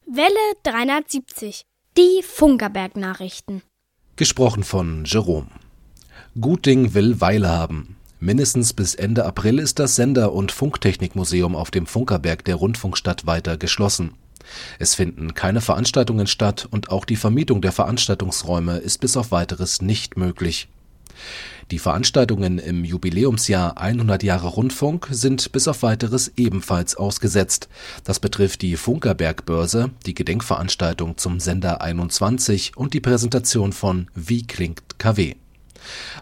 [0.06, 1.64] Welle 370.
[1.96, 3.62] Die Funkerberg-Nachrichten.
[4.16, 5.48] Gesprochen von Jerome.
[6.40, 7.96] Gutding will Weile haben.
[8.22, 13.56] Mindestens bis Ende April ist das Sender und Funktechnikmuseum auf dem Funkerberg der Rundfunkstadt weiter
[13.56, 14.12] geschlossen.
[14.78, 19.82] Es finden keine Veranstaltungen statt und auch die Vermietung der Veranstaltungsräume ist bis auf weiteres
[19.82, 20.68] nicht möglich.
[21.72, 27.68] Die Veranstaltungen im Jubiläumsjahr 100 Jahre Rundfunk sind bis auf weiteres ebenfalls ausgesetzt.
[28.04, 35.00] Das betrifft die Funkerbergbörse, die Gedenkveranstaltung zum Sender 21 und die Präsentation von Wie klingt
[35.00, 35.34] KW.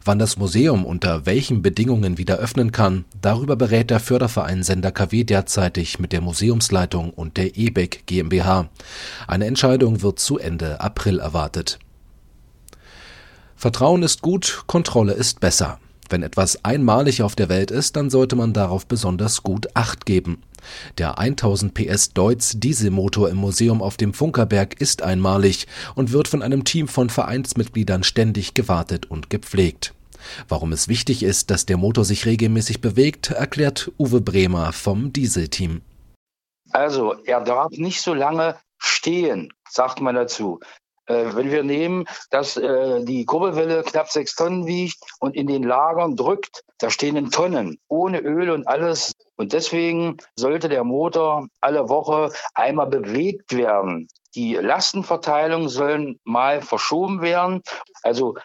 [0.05, 5.25] Wann das Museum unter welchen Bedingungen wieder öffnen kann, darüber berät der Förderverein Sender KW
[5.25, 8.69] derzeitig mit der Museumsleitung und der EBEC GmbH.
[9.27, 11.79] Eine Entscheidung wird zu Ende April erwartet.
[13.57, 15.79] Vertrauen ist gut, Kontrolle ist besser.
[16.11, 20.43] Wenn etwas einmalig auf der Welt ist, dann sollte man darauf besonders gut Acht geben.
[20.99, 26.43] Der 1000 PS Deutz Dieselmotor im Museum auf dem Funkerberg ist einmalig und wird von
[26.43, 29.95] einem Team von Vereinsmitgliedern ständig gewartet und gepflegt.
[30.49, 35.81] Warum es wichtig ist, dass der Motor sich regelmäßig bewegt, erklärt Uwe Bremer vom Dieselteam.
[36.73, 40.61] Also, er darf nicht so lange stehen, sagt man dazu.
[41.11, 45.65] Äh, wenn wir nehmen, dass äh, die Kurbelwelle knapp sechs Tonnen wiegt und in den
[45.65, 49.13] Lagern drückt, da stehen in Tonnen, ohne Öl und alles.
[49.37, 54.07] Und deswegen sollte der Motor alle Woche einmal bewegt werden.
[54.37, 57.63] Die Lastenverteilung sollen mal verschoben werden.
[58.05, 58.37] Also,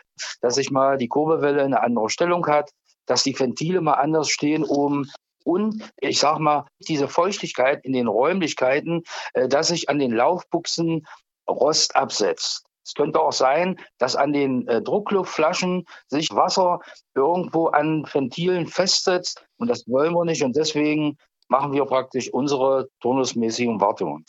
[0.41, 2.71] dass sich mal die Kurbelwelle eine andere Stellung hat,
[3.05, 5.11] dass die Ventile mal anders stehen oben.
[5.43, 11.05] Und ich sag mal, diese Feuchtigkeit in den Räumlichkeiten, äh, dass sich an den Laufbuchsen
[11.49, 12.65] Rost absetzt.
[12.85, 16.79] Es könnte auch sein, dass an den äh, Druckluftflaschen sich Wasser
[17.15, 22.87] irgendwo an Ventilen festsetzt und das wollen wir nicht und deswegen machen wir praktisch unsere
[23.01, 24.25] turnusmäßigen Wartungen.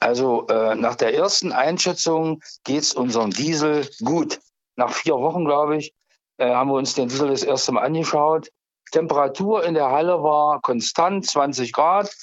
[0.00, 4.40] Also äh, nach der ersten Einschätzung geht es unserem Diesel gut.
[4.76, 5.94] Nach vier Wochen, glaube ich,
[6.38, 8.48] äh, haben wir uns den Diesel das erste Mal angeschaut.
[8.90, 12.14] Temperatur in der Halle war konstant, 20 Grad.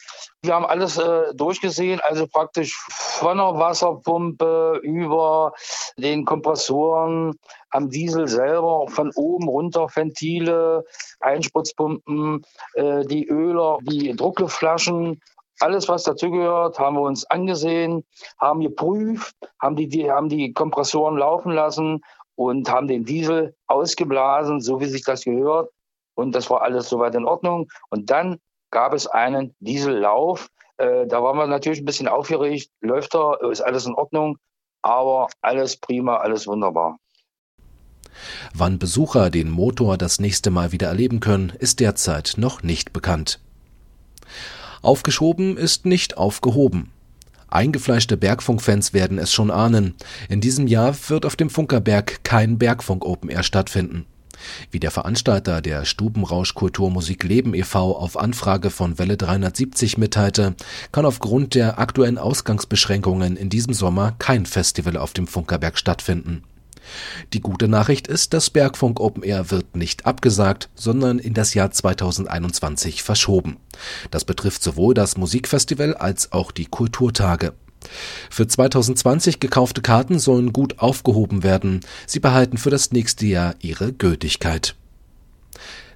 [0.42, 5.54] Wir haben alles äh, durchgesehen, also praktisch von der Wasserpumpe über
[5.98, 7.38] den Kompressoren
[7.72, 10.86] am Diesel selber, von oben runter Ventile,
[11.20, 12.44] Einspritzpumpen,
[12.76, 15.22] äh, die Öler, die Druckluftflaschen,
[15.60, 18.06] alles, was dazugehört, haben wir uns angesehen,
[18.40, 22.04] haben geprüft, haben die, die, haben die Kompressoren laufen lassen
[22.36, 25.72] und haben den Diesel ausgeblasen, so wie sich das gehört
[26.18, 27.70] und das war alles soweit in Ordnung.
[27.90, 28.40] Und dann
[28.72, 30.48] gab es einen Diesellauf.
[30.78, 32.72] Äh, da waren wir natürlich ein bisschen aufgeregt.
[32.82, 34.38] Läuft er, ist alles in Ordnung,
[34.82, 36.98] aber alles prima, alles wunderbar.
[38.54, 43.40] Wann Besucher den Motor das nächste Mal wieder erleben können, ist derzeit noch nicht bekannt.
[44.82, 46.92] Aufgeschoben ist nicht aufgehoben.
[47.50, 49.96] Eingefleischte Bergfunkfans werden es schon ahnen.
[50.30, 54.08] In diesem Jahr wird auf dem Funkerberg kein Bergfunk Open Air stattfinden.
[54.72, 57.98] Wie der Veranstalter der Stubenrausch Kulturmusik Leben e.V.
[57.98, 60.56] auf Anfrage von Welle 370 mitteilte,
[60.92, 66.44] kann aufgrund der aktuellen Ausgangsbeschränkungen in diesem Sommer kein Festival auf dem Funkerberg stattfinden.
[67.34, 71.72] Die gute Nachricht ist, das Bergfunk Open Air wird nicht abgesagt, sondern in das Jahr
[71.72, 73.58] 2021 verschoben.
[74.12, 77.54] Das betrifft sowohl das Musikfestival als auch die Kulturtage.
[78.30, 81.82] Für 2020 gekaufte Karten sollen gut aufgehoben werden.
[82.06, 84.76] Sie behalten für das nächste Jahr ihre Gültigkeit.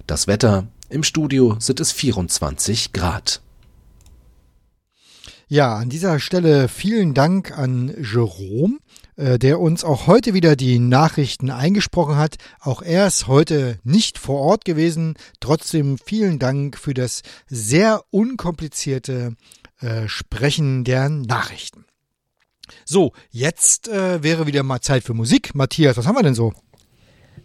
[0.06, 3.40] Das Wetter im Studio sind es 24 Grad.
[5.52, 8.78] Ja, an dieser Stelle vielen Dank an Jerome,
[9.16, 12.36] äh, der uns auch heute wieder die Nachrichten eingesprochen hat.
[12.58, 15.14] Auch er ist heute nicht vor Ort gewesen.
[15.40, 19.36] Trotzdem vielen Dank für das sehr unkomplizierte
[19.82, 21.84] äh, Sprechen der Nachrichten.
[22.84, 25.54] So, jetzt äh, wäre wieder mal Zeit für Musik.
[25.54, 26.52] Matthias, was haben wir denn so?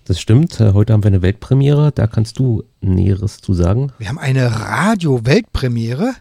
[0.06, 0.60] Das stimmt.
[0.60, 1.92] Äh, heute haben wir eine Weltpremiere.
[1.92, 3.92] Da kannst du Näheres zu sagen.
[3.98, 6.14] Wir haben eine Radio-Weltpremiere.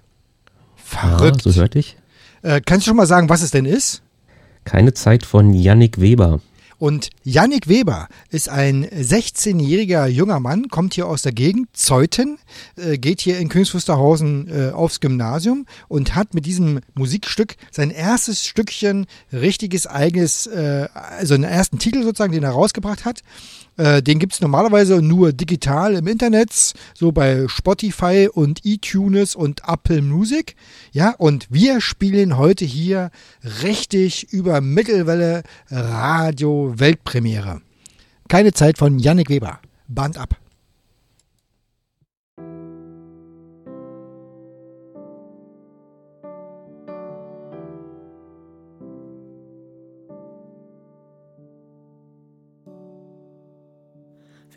[0.76, 1.44] Verrückt.
[1.44, 1.96] Ja, so hörte ich.
[2.42, 4.02] Äh, kannst du schon mal sagen, was es denn ist?
[4.64, 6.40] Keine Zeit von Yannick Weber.
[6.78, 12.38] Und Yannick Weber ist ein 16-jähriger junger Mann, kommt hier aus der Gegend, Zeuthen,
[12.76, 18.44] äh, geht hier in Königs äh, aufs Gymnasium und hat mit diesem Musikstück sein erstes
[18.44, 23.22] Stückchen richtiges eigenes, äh, also einen ersten Titel sozusagen, den er rausgebracht hat.
[23.76, 29.62] Äh, den gibt es normalerweise nur digital im Internet, so bei Spotify und iTunes und
[29.66, 30.56] Apple Music.
[30.92, 33.10] Ja, und wir spielen heute hier
[33.62, 37.60] richtig über Mittelwelle Radio Weltpremiere.
[38.28, 39.60] Keine Zeit von Yannick Weber.
[39.88, 40.36] Band ab.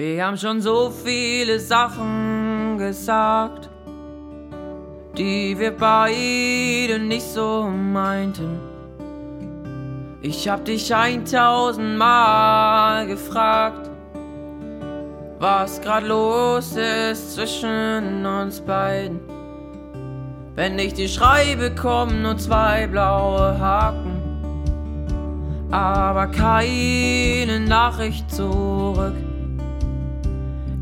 [0.02, 3.70] Wir haben schon so viele Sachen gesagt,
[5.18, 8.62] die wir beide nicht so meinten.
[10.22, 13.90] Ich hab dich eintausendmal gefragt,
[15.38, 19.20] was grad los ist zwischen uns beiden.
[20.56, 24.16] Wenn ich dir schreibe, kommen nur zwei blaue Haken,
[25.72, 29.29] aber keine Nachricht zurück.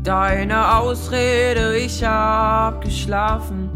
[0.08, 3.68] Deine Ausrede, ich hab geschlafen.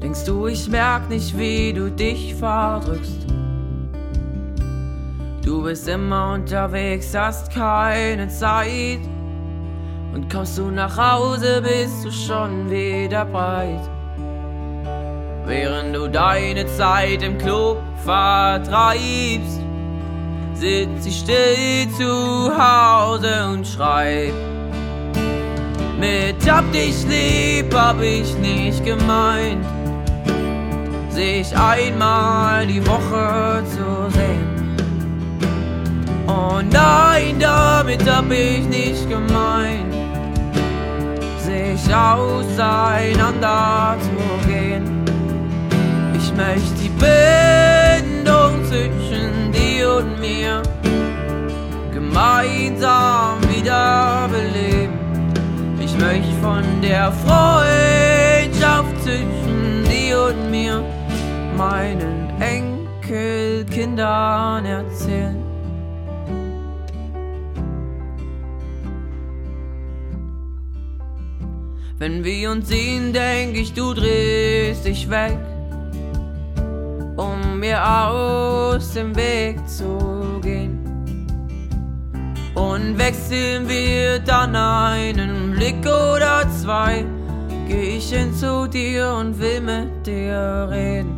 [0.00, 3.26] Denkst du, ich merk nicht, wie du dich verdrückst?
[5.44, 9.00] Du bist immer unterwegs, hast keine Zeit.
[10.14, 13.82] Und kommst du nach Hause, bist du schon wieder breit.
[15.44, 19.60] Während du deine Zeit im Club vertreibst,
[20.54, 24.53] sitz ich still zu Hause und schreib.
[26.04, 29.64] Mit hab dich lieb, hab ich nicht gemeint,
[31.08, 34.46] sich einmal die Woche zu sehen.
[36.26, 39.94] Oh nein, damit hab ich nicht gemeint,
[41.38, 44.84] sich auseinander zu gehen.
[46.18, 50.62] Ich möchte die Bindung zwischen dir und mir
[51.94, 55.03] gemeinsam wiederbeleben.
[55.96, 60.82] Ich möchte von der Freundschaft zwischen dir und mir
[61.56, 65.36] meinen Enkelkindern erzählen.
[72.00, 75.38] Wenn wir uns sehen, denk ich, du drehst dich weg,
[77.16, 80.53] um mir aus dem Weg zu gehen.
[82.74, 87.04] Und wechseln wir dann einen Blick oder zwei,
[87.68, 91.14] geh ich hin zu dir und will mit dir reden.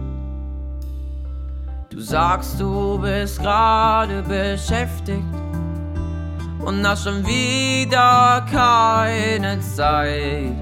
[1.89, 5.25] Du sagst, du bist gerade beschäftigt
[6.59, 10.53] und hast schon wieder keine Zeit.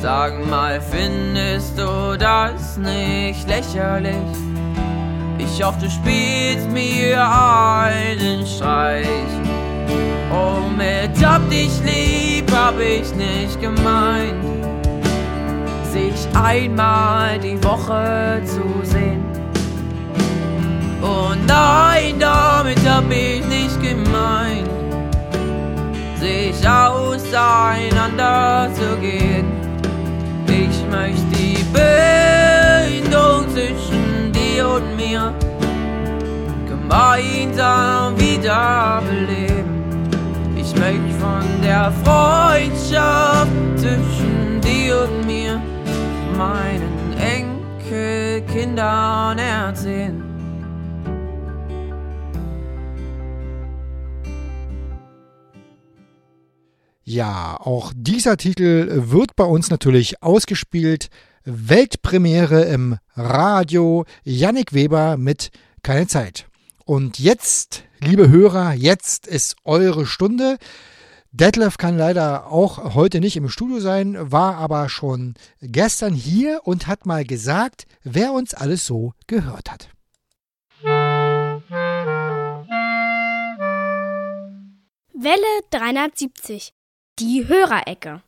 [0.00, 4.38] Sag mal, findest du das nicht lächerlich?
[5.36, 9.57] Ich hoffe, du spielst mir einen Streich.
[10.30, 14.34] Oh, mit hab dich lieb, hab ich nicht gemeint,
[15.90, 19.24] sich einmal die Woche zu sehen.
[21.02, 24.68] Oh nein, damit hab ich nicht gemeint,
[26.16, 29.46] sich auseinander zu gehen.
[30.46, 35.32] Ich möchte die Bindung zwischen dir und mir
[36.66, 39.77] gemeinsam wiederbeleben.
[40.70, 45.62] Ich möchte von der Freundschaft zwischen dir und mir
[46.36, 47.14] meinen
[47.88, 50.22] Enkelkindern erzählen.
[57.02, 61.08] Ja, auch dieser Titel wird bei uns natürlich ausgespielt.
[61.44, 64.04] Weltpremiere im Radio.
[64.22, 65.50] Yannick Weber mit
[65.82, 66.46] Keine Zeit.
[66.84, 70.58] Und jetzt, liebe Hörer, jetzt ist eure Stunde.
[71.30, 76.86] Detlef kann leider auch heute nicht im Studio sein, war aber schon gestern hier und
[76.86, 79.90] hat mal gesagt, wer uns alles so gehört hat.
[85.12, 86.72] Welle 370.
[87.18, 88.22] Die Hörerecke.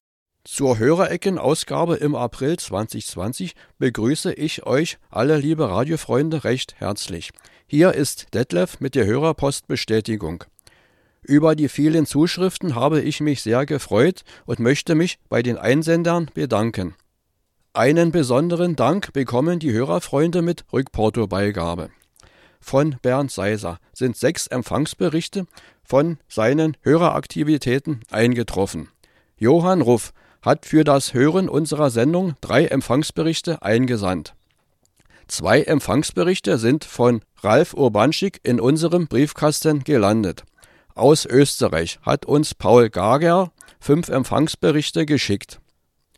[0.44, 7.30] Zur Hörerecken-Ausgabe im April 2020 begrüße ich euch alle liebe Radiofreunde recht herzlich.
[7.72, 10.42] Hier ist Detlef mit der Hörerpostbestätigung.
[11.22, 16.28] Über die vielen Zuschriften habe ich mich sehr gefreut und möchte mich bei den Einsendern
[16.34, 16.96] bedanken.
[17.72, 21.90] Einen besonderen Dank bekommen die Hörerfreunde mit Rückportobeigabe.
[22.58, 25.46] Von Bernd Seiser sind sechs Empfangsberichte
[25.84, 28.88] von seinen Höreraktivitäten eingetroffen.
[29.36, 30.12] Johann Ruff
[30.42, 34.34] hat für das Hören unserer Sendung drei Empfangsberichte eingesandt.
[35.30, 40.42] Zwei Empfangsberichte sind von Ralf Urbanschik in unserem Briefkasten gelandet.
[40.96, 45.60] Aus Österreich hat uns Paul Gager fünf Empfangsberichte geschickt.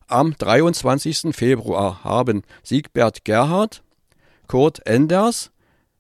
[0.07, 1.37] Am 23.
[1.37, 3.83] Februar haben Siegbert Gerhard,
[4.47, 5.51] Kurt Enders,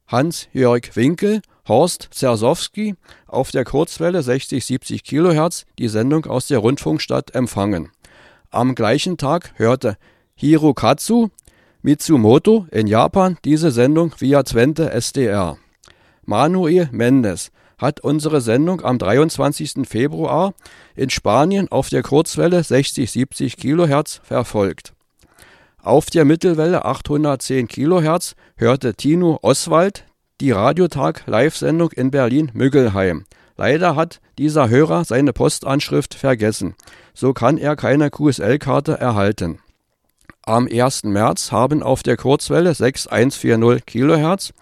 [0.07, 2.95] Hans-Jörg Winkel, Horst Zersowski
[3.27, 7.91] auf der Kurzwelle 60-70 kHz die Sendung aus der Rundfunkstadt empfangen.
[8.49, 9.99] Am gleichen Tag hörte
[10.35, 11.29] Hirokatsu
[11.85, 15.59] Mitsumoto in Japan diese Sendung via Twente SDR.
[16.25, 19.89] Manuel Mendes hat unsere Sendung am 23.
[19.89, 20.55] Februar
[20.95, 24.93] in Spanien auf der Kurzwelle 60-70 kHz verfolgt.
[25.83, 30.05] Auf der Mittelwelle 810 kHz hörte Tino Oswald
[30.41, 33.25] die Radiotag-Live-Sendung in Berlin-Müggelheim.
[33.57, 36.77] Leider hat dieser Hörer seine Postanschrift vergessen.
[37.13, 39.59] So kann er keine QSL-Karte erhalten.
[40.45, 41.05] Am 1.
[41.05, 44.53] März haben auf der Kurzwelle 6140 kHz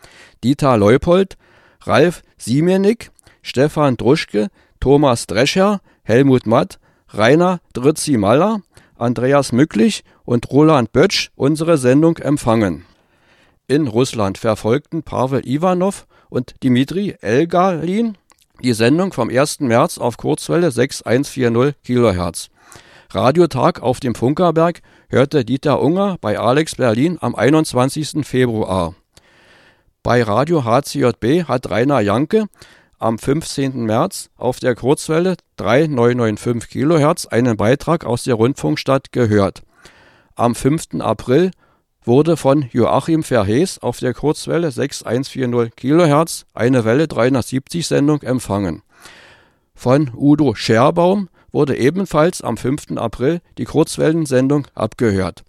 [0.44, 1.38] Dieter Leupold,
[1.82, 3.10] Ralf Siemienik,
[3.40, 6.78] Stefan Druschke, Thomas Drescher, Helmut Matt,
[7.08, 8.60] Rainer Dritzi-Maller,
[8.96, 12.84] Andreas Mücklich und Roland Bötsch unsere Sendung empfangen.
[13.66, 18.18] In Russland verfolgten Pavel Ivanov und Dimitri Elgalin
[18.62, 19.60] die Sendung vom 1.
[19.60, 22.50] März auf Kurzwelle 6140 kHz.
[23.12, 28.24] Radiotag auf dem Funkerberg hörte Dieter Unger bei Alex Berlin am 21.
[28.24, 28.94] Februar.
[30.04, 32.46] Bei Radio HCJB hat Rainer Janke
[33.00, 33.86] am 15.
[33.86, 39.62] März auf der Kurzwelle 3995 kHz einen Beitrag aus der Rundfunkstadt gehört.
[40.36, 41.00] Am 5.
[41.00, 41.50] April
[42.04, 48.82] wurde von Joachim Verhees auf der Kurzwelle 6140 kHz eine Welle 370 Sendung empfangen.
[49.74, 52.96] Von Udo Scherbaum wurde ebenfalls am 5.
[52.96, 55.44] April die Kurzwellensendung abgehört.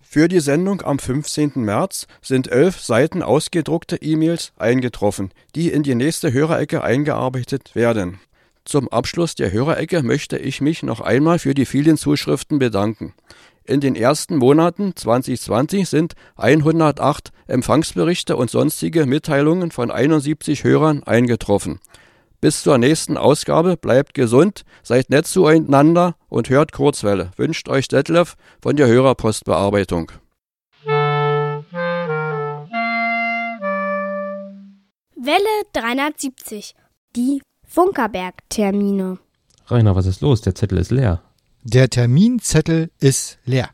[0.00, 1.52] Für die Sendung am 15.
[1.56, 8.20] März sind elf Seiten ausgedruckte E-Mails eingetroffen, die in die nächste Hörerecke eingearbeitet werden.
[8.64, 13.14] Zum Abschluss der Hörerecke möchte ich mich noch einmal für die vielen Zuschriften bedanken.
[13.64, 21.80] In den ersten Monaten 2020 sind 108 Empfangsberichte und sonstige Mitteilungen von 71 Hörern eingetroffen.
[22.42, 27.30] Bis zur nächsten Ausgabe bleibt gesund, seid nett zueinander und hört Kurzwelle.
[27.36, 30.10] Wünscht euch Detlef von der Hörerpostbearbeitung.
[35.14, 36.74] Welle 370.
[37.14, 39.20] Die Funkerberg-Termine.
[39.66, 40.40] Rainer, was ist los?
[40.40, 41.22] Der Zettel ist leer.
[41.62, 43.68] Der Terminzettel ist leer,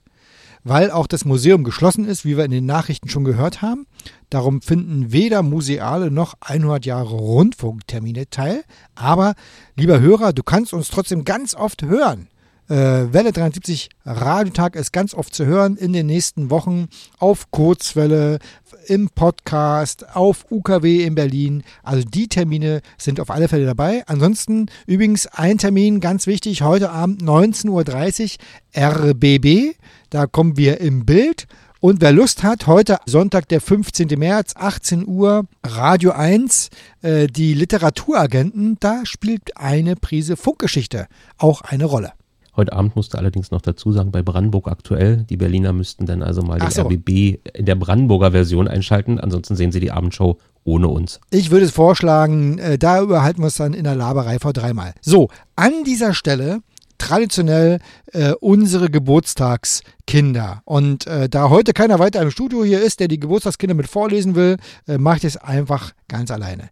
[0.68, 3.86] weil auch das Museum geschlossen ist, wie wir in den Nachrichten schon gehört haben.
[4.30, 8.64] Darum finden weder museale noch 100 Jahre Rundfunktermine teil.
[8.94, 9.34] Aber,
[9.76, 12.28] lieber Hörer, du kannst uns trotzdem ganz oft hören.
[12.68, 16.88] Äh, Welle 73 Radiotag ist ganz oft zu hören in den nächsten Wochen
[17.18, 18.40] auf Kurzwelle,
[18.86, 21.62] im Podcast, auf UKW in Berlin.
[21.82, 24.04] Also die Termine sind auf alle Fälle dabei.
[24.06, 29.76] Ansonsten übrigens ein Termin ganz wichtig, heute Abend 19.30 Uhr RBB.
[30.10, 31.46] Da kommen wir im Bild.
[31.80, 34.08] Und wer Lust hat, heute Sonntag, der 15.
[34.18, 36.70] März, 18 Uhr, Radio 1,
[37.02, 41.06] äh, die Literaturagenten, da spielt eine Prise Funkgeschichte
[41.36, 42.12] auch eine Rolle.
[42.56, 46.42] Heute Abend musste allerdings noch dazu sagen, bei Brandenburg aktuell, die Berliner müssten dann also
[46.42, 46.82] mal den so.
[46.82, 51.20] RBB in der Brandenburger Version einschalten, ansonsten sehen sie die Abendshow ohne uns.
[51.30, 54.94] Ich würde vorschlagen, äh, da überhalten wir es dann in der Laberei vor dreimal.
[55.00, 56.62] So, an dieser Stelle
[56.98, 57.78] traditionell
[58.12, 60.62] äh, unsere Geburtstagskinder.
[60.64, 64.34] Und äh, da heute keiner weiter im Studio hier ist, der die Geburtstagskinder mit vorlesen
[64.34, 66.70] will, äh, mache ich es einfach ganz alleine.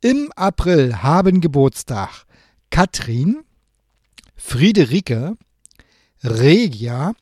[0.00, 2.24] Im April haben Geburtstag
[2.70, 3.42] Katrin,
[4.36, 5.36] Friederike,
[6.22, 7.14] Regia,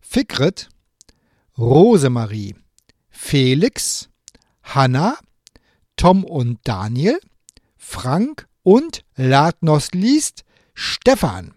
[0.00, 0.68] Fikret,
[1.56, 2.56] Rosemarie,
[3.08, 4.08] Felix,
[4.62, 5.16] Hanna,
[5.96, 7.20] Tom und Daniel,
[7.76, 10.44] Frank und Latnos liest
[10.74, 11.54] Stefan.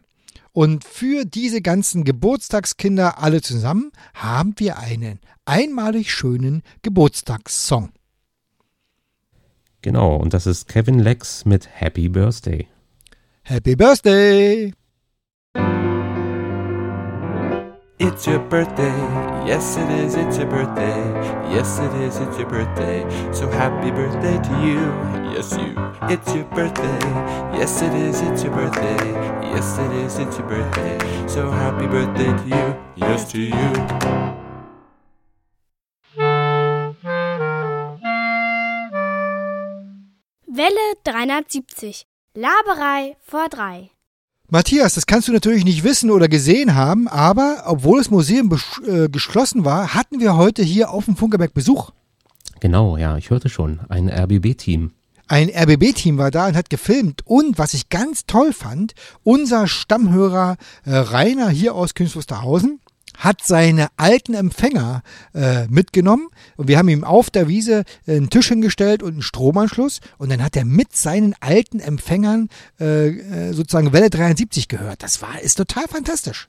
[0.52, 7.92] Und für diese ganzen Geburtstagskinder alle zusammen haben wir einen einmalig schönen Geburtstagssong.
[9.82, 12.68] Genau, und das ist Kevin Lex mit Happy Birthday.
[13.44, 14.74] Happy Birthday!
[17.98, 18.98] It's your birthday,
[19.48, 21.00] yes it is, it's your birthday,
[21.50, 24.82] yes it is, it's your birthday, so happy birthday to you,
[25.34, 25.74] yes you.
[26.10, 27.00] It's your birthday,
[27.58, 29.00] yes it is, it's your birthday,
[29.44, 33.72] yes it is, it's your birthday, so happy birthday to you, yes to you.
[40.48, 42.04] Welle 370.
[42.34, 43.95] Laberei vor drei.
[44.50, 48.56] Matthias, das kannst du natürlich nicht wissen oder gesehen haben, aber obwohl das Museum
[48.88, 51.90] äh, geschlossen war, hatten wir heute hier auf dem Funkerberg Besuch.
[52.60, 53.80] Genau, ja, ich hörte schon.
[53.90, 54.92] Ein RBB-Team.
[55.28, 57.24] Ein RBB-Team war da und hat gefilmt.
[57.26, 58.94] Und was ich ganz toll fand,
[59.24, 62.80] unser Stammhörer äh, Rainer hier aus Königs Wusterhausen
[63.18, 65.04] hat seine alten Empfänger
[65.34, 70.02] äh, mitgenommen und wir haben ihm auf der Wiese einen Tisch hingestellt und einen Stromanschluss
[70.18, 72.50] und dann hat er mit seinen alten Empfängern
[72.80, 75.04] äh, sozusagen Welle 73 gehört.
[75.04, 76.48] Das war ist total fantastisch.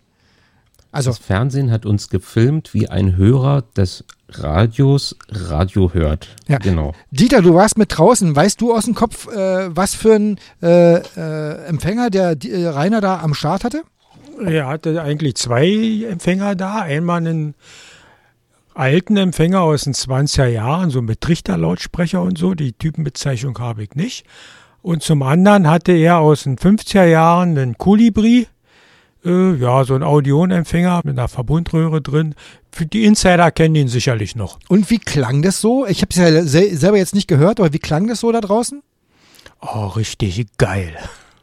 [0.93, 6.29] Also das Fernsehen hat uns gefilmt, wie ein Hörer des Radios Radio hört.
[6.49, 6.59] Ja.
[6.59, 6.95] Genau.
[7.11, 8.35] Dieter, du warst mit draußen.
[8.35, 13.01] Weißt du aus dem Kopf, äh, was für ein äh, äh, Empfänger der die, Rainer
[13.01, 13.83] da am Start hatte?
[14.45, 16.81] Er hatte eigentlich zwei Empfänger da.
[16.81, 17.55] Einmal einen
[18.75, 22.55] alten Empfänger aus den 20er Jahren, so mit Trichterlautsprecher und so.
[22.55, 24.27] Die Typenbezeichnung habe ich nicht.
[24.83, 28.47] Und zum anderen hatte er aus den 50er Jahren einen Kolibri.
[29.25, 32.35] Äh, ja, so ein Audionempfänger mit einer Verbundröhre drin.
[32.71, 34.59] Für die Insider kennen ihn sicherlich noch.
[34.69, 35.87] Und wie klang das so?
[35.87, 38.83] Ich habe es ja selber jetzt nicht gehört, aber wie klang das so da draußen?
[39.61, 40.97] Oh, richtig geil.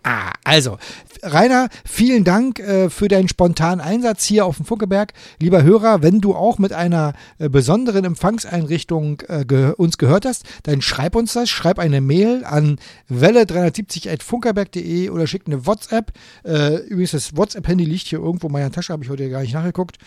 [0.06, 0.78] Ah, also,
[1.22, 5.14] Rainer, vielen Dank äh, für deinen spontanen Einsatz hier auf dem Funkeberg.
[5.40, 10.44] Lieber Hörer, wenn du auch mit einer äh, besonderen Empfangseinrichtung äh, ge uns gehört hast,
[10.64, 12.80] dann schreib uns das, schreib eine Mail an
[13.10, 16.12] welle370.funkerberg.de oder schick eine WhatsApp.
[16.44, 19.54] Äh, übrigens, das WhatsApp-Handy liegt hier irgendwo in meiner Tasche, habe ich heute gar nicht
[19.54, 20.00] nachgeguckt.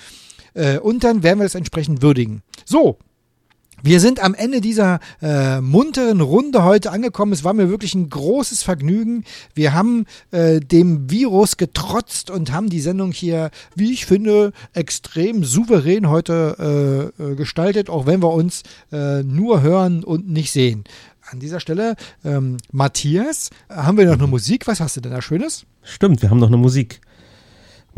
[0.53, 2.43] Äh, und dann werden wir das entsprechend würdigen.
[2.67, 2.99] So,
[3.87, 7.33] wir sind am Ende dieser äh, munteren Runde heute angekommen.
[7.33, 9.23] Es war mir wirklich ein großes Vergnügen.
[9.55, 15.45] Wir haben äh, dem Virus getrotzt und haben die Sendung hier, wie ich finde, extrem
[15.45, 20.83] souverän heute äh, äh, gestaltet, auch wenn wir uns äh, nur hören und nicht sehen.
[21.31, 24.67] An dieser Stelle, ähm, Matthias, haben wir noch eine Musik?
[24.67, 25.65] Was hast du denn da Schönes?
[25.83, 27.01] Stimmt, wir haben noch eine Musik.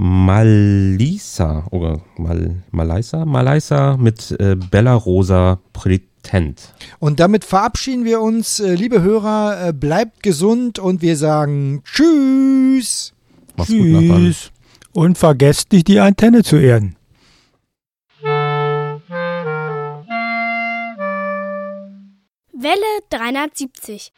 [0.01, 3.25] Malisa oder Mal, Malaisa?
[3.25, 6.73] Malaisa mit äh, Bella Rosa Prätent.
[7.01, 13.13] Und damit verabschieden wir uns, äh, liebe Hörer, äh, bleibt gesund und wir sagen Tschüss.
[13.57, 13.79] Mach's gut.
[13.79, 14.53] Tschüss.
[14.93, 16.95] Und vergesst nicht, die Antenne zu erden.
[22.53, 22.79] Welle
[23.11, 24.13] 370.